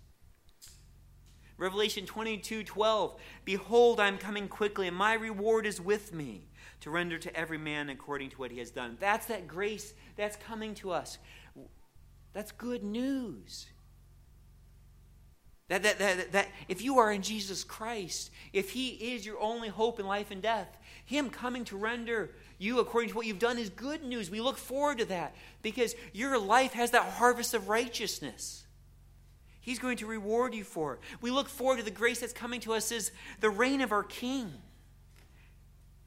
[1.58, 3.20] Revelation 22 12.
[3.44, 6.48] Behold, I am coming quickly, and my reward is with me
[6.80, 8.96] to render to every man according to what he has done.
[8.98, 11.18] That's that grace that's coming to us.
[12.32, 13.66] That's good news.
[15.70, 19.68] That, that, that, that if you are in Jesus Christ, if He is your only
[19.68, 23.56] hope in life and death, Him coming to render you according to what you've done
[23.56, 24.30] is good news.
[24.30, 28.64] We look forward to that because your life has that harvest of righteousness.
[29.60, 31.00] He's going to reward you for it.
[31.20, 34.02] We look forward to the grace that's coming to us as the reign of our
[34.02, 34.52] King.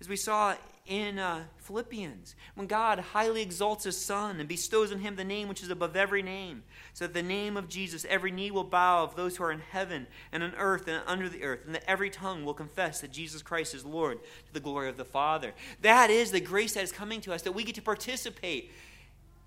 [0.02, 0.56] As we saw
[0.86, 5.48] in uh, Philippians, when God highly exalts his Son and bestows on him the name
[5.48, 6.64] which is above every name,
[6.94, 9.62] so that the name of Jesus every knee will bow of those who are in
[9.72, 13.12] heaven and on earth and under the earth, and that every tongue will confess that
[13.12, 15.54] Jesus Christ is Lord to the glory of the Father.
[15.82, 18.72] That is the grace that is coming to us, that we get to participate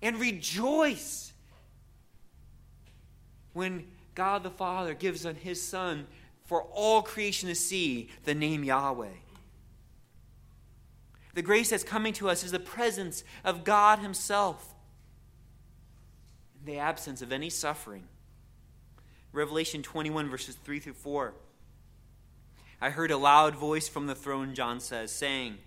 [0.01, 1.33] and rejoice
[3.53, 3.85] when
[4.15, 6.07] God the Father gives on his Son
[6.45, 9.09] for all creation to see the name Yahweh.
[11.33, 14.73] The grace that's coming to us is the presence of God Himself
[16.67, 18.03] the absence of any suffering.
[19.31, 21.33] Revelation 21, verses 3 through 4.
[22.79, 25.57] I heard a loud voice from the throne, John says, saying,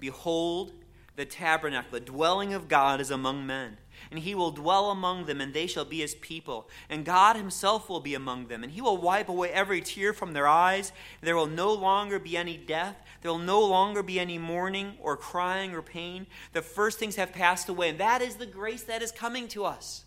[0.00, 0.72] Behold,
[1.14, 3.76] the tabernacle, the dwelling of God is among men.
[4.10, 6.68] And he will dwell among them, and they shall be his people.
[6.88, 8.62] And God himself will be among them.
[8.62, 10.92] And he will wipe away every tear from their eyes.
[11.20, 12.96] There will no longer be any death.
[13.22, 16.26] There will no longer be any mourning or crying or pain.
[16.52, 17.88] The first things have passed away.
[17.88, 20.04] And that is the grace that is coming to us.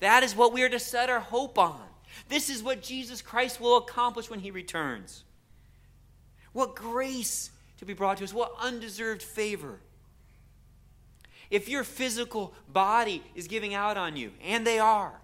[0.00, 1.80] That is what we are to set our hope on.
[2.28, 5.24] This is what Jesus Christ will accomplish when he returns.
[6.52, 9.80] What grace to be brought to us, what undeserved favor.
[11.50, 15.20] If your physical body is giving out on you, and they are,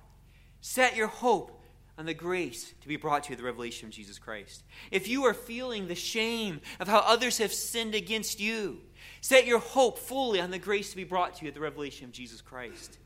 [0.60, 1.60] set your hope
[1.96, 4.64] on the grace to be brought to you, the revelation of Jesus Christ.
[4.90, 8.80] If you are feeling the shame of how others have sinned against you,
[9.20, 12.06] set your hope fully on the grace to be brought to you, at the revelation
[12.06, 12.98] of Jesus Christ.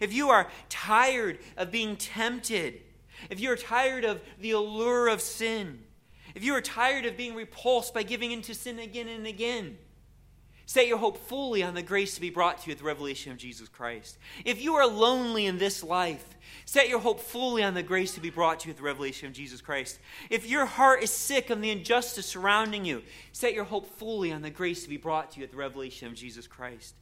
[0.00, 2.80] If you are tired of being tempted,
[3.30, 5.84] if you are tired of the allure of sin,
[6.34, 9.76] if you are tired of being repulsed by giving into sin again and again,
[10.72, 13.30] Set your hope fully on the grace to be brought to you at the revelation
[13.30, 14.16] of Jesus Christ.
[14.42, 18.22] If you are lonely in this life, set your hope fully on the grace to
[18.22, 19.98] be brought to you at the revelation of Jesus Christ.
[20.30, 23.02] If your heart is sick of the injustice surrounding you,
[23.32, 26.08] set your hope fully on the grace to be brought to you at the revelation
[26.08, 26.94] of Jesus Christ.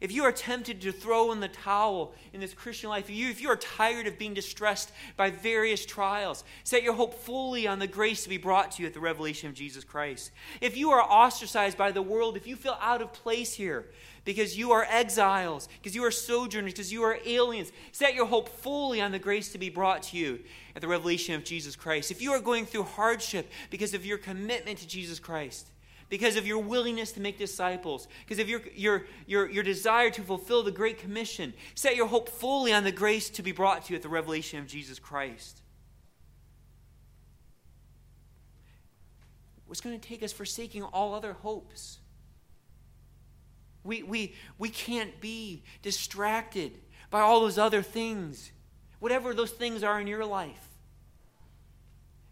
[0.00, 3.30] If you are tempted to throw in the towel in this Christian life, if you,
[3.30, 7.80] if you are tired of being distressed by various trials, set your hope fully on
[7.80, 10.30] the grace to be brought to you at the revelation of Jesus Christ.
[10.60, 13.86] If you are ostracized by the world, if you feel out of place here
[14.24, 18.48] because you are exiles, because you are sojourners, because you are aliens, set your hope
[18.48, 20.38] fully on the grace to be brought to you
[20.76, 22.10] at the revelation of Jesus Christ.
[22.10, 25.70] If you are going through hardship because of your commitment to Jesus Christ,
[26.08, 30.22] because of your willingness to make disciples, because of your, your, your, your desire to
[30.22, 31.52] fulfill the Great Commission.
[31.74, 34.58] Set your hope fully on the grace to be brought to you at the revelation
[34.58, 35.60] of Jesus Christ.
[39.66, 41.98] What's going to take us forsaking all other hopes?
[43.84, 46.78] We, we, we can't be distracted
[47.10, 48.50] by all those other things,
[48.98, 50.68] whatever those things are in your life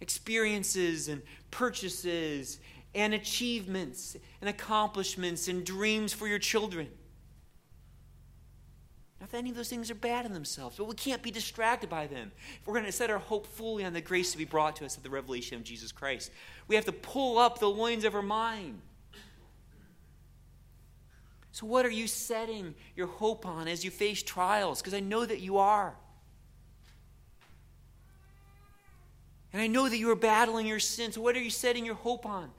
[0.01, 2.59] experiences and purchases
[2.97, 6.89] and achievements and accomplishments and dreams for your children.
[9.21, 11.91] Not that any of those things are bad in themselves, but we can't be distracted
[11.91, 12.33] by them.
[12.61, 14.87] If we're going to set our hope fully on the grace to be brought to
[14.87, 16.31] us at the revelation of Jesus Christ,
[16.69, 18.81] we have to pull up the loins of our mind.
[21.53, 24.81] So, what are you setting your hope on as you face trials?
[24.81, 25.97] Because I know that you are.
[29.53, 31.13] And I know that you are battling your sin.
[31.13, 32.51] So, what are you setting your hope on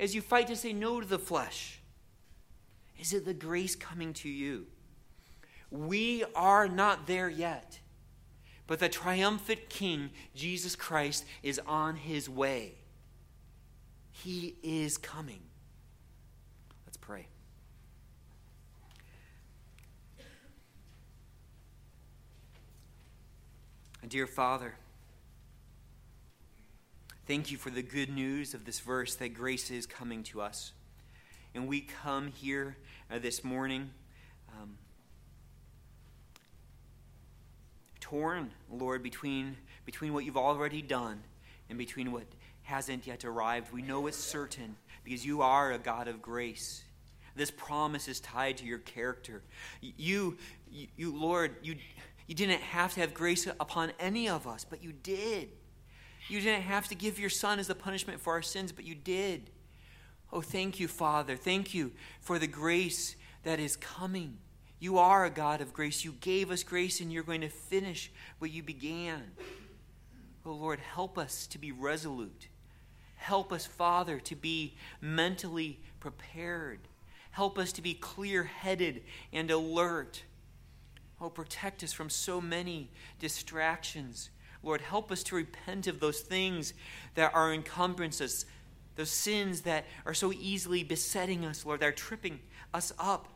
[0.00, 1.78] as you fight to say no to the flesh?
[2.98, 4.66] Is it the grace coming to you?
[5.70, 7.78] We are not there yet.
[8.66, 12.74] But the triumphant King, Jesus Christ, is on his way.
[14.10, 15.42] He is coming.
[16.86, 17.26] Let's pray.
[24.08, 24.74] Dear Father,
[27.30, 30.72] Thank you for the good news of this verse that grace is coming to us.
[31.54, 32.76] And we come here
[33.08, 33.90] uh, this morning
[34.60, 34.76] um,
[38.00, 39.56] torn, Lord, between,
[39.86, 41.22] between what you've already done
[41.68, 42.24] and between what
[42.64, 43.72] hasn't yet arrived.
[43.72, 44.74] We know it's certain
[45.04, 46.82] because you are a God of grace.
[47.36, 49.42] This promise is tied to your character.
[49.80, 50.36] You,
[50.68, 51.76] you, you Lord, you,
[52.26, 55.50] you didn't have to have grace upon any of us, but you did.
[56.30, 58.94] You didn't have to give your son as the punishment for our sins, but you
[58.94, 59.50] did.
[60.32, 61.36] Oh, thank you, Father.
[61.36, 64.38] Thank you for the grace that is coming.
[64.78, 66.04] You are a God of grace.
[66.04, 69.32] You gave us grace, and you're going to finish what you began.
[70.46, 72.46] Oh, Lord, help us to be resolute.
[73.16, 76.78] Help us, Father, to be mentally prepared.
[77.32, 79.02] Help us to be clear headed
[79.32, 80.22] and alert.
[81.20, 84.30] Oh, protect us from so many distractions
[84.62, 86.74] Lord, help us to repent of those things
[87.14, 88.46] that are encumbrances,
[88.96, 92.40] those sins that are so easily besetting us, Lord, that are tripping
[92.74, 93.28] us up.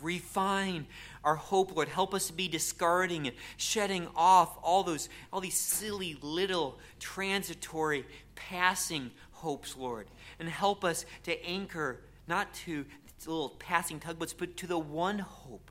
[0.00, 0.86] Refine
[1.22, 1.88] our hope, Lord.
[1.88, 8.04] Help us to be discarding and shedding off all those, all these silly little transitory
[8.34, 10.08] passing hopes, Lord.
[10.40, 12.84] And help us to anchor not to
[13.26, 15.70] little passing tugboats, but to the one hope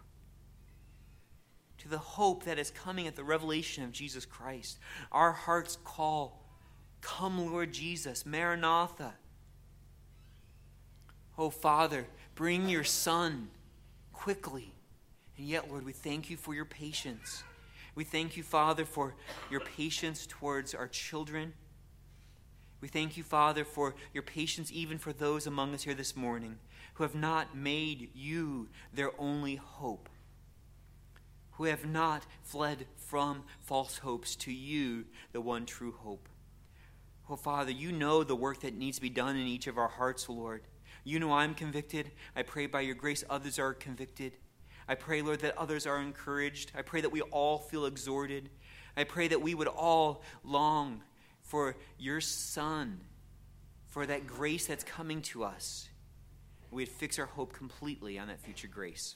[1.82, 4.78] to the hope that is coming at the revelation of Jesus Christ.
[5.12, 6.46] Our hearts call,
[7.02, 9.16] Come, Lord Jesus, Maranatha.
[11.40, 12.06] Oh, Father,
[12.36, 13.50] bring your Son
[14.14, 14.76] quickly.
[15.38, 17.44] And yet, Lord, we thank you for your patience.
[17.96, 19.16] We thank you, Father, for
[19.50, 21.54] your patience towards our children.
[22.80, 26.60] We thank you, Father, for your patience even for those among us here this morning
[26.94, 30.10] who have not made you their only hope
[31.62, 36.28] who have not fled from false hopes to you, the one true hope.
[37.30, 39.88] Oh, Father, you know the work that needs to be done in each of our
[39.88, 40.64] hearts, Lord.
[41.04, 42.10] You know I'm convicted.
[42.36, 44.38] I pray by your grace others are convicted.
[44.88, 46.72] I pray, Lord, that others are encouraged.
[46.76, 48.50] I pray that we all feel exhorted.
[48.98, 51.04] I pray that we would all long
[51.44, 53.02] for your Son,
[53.86, 55.88] for that grace that's coming to us.
[56.72, 59.16] We'd fix our hope completely on that future grace.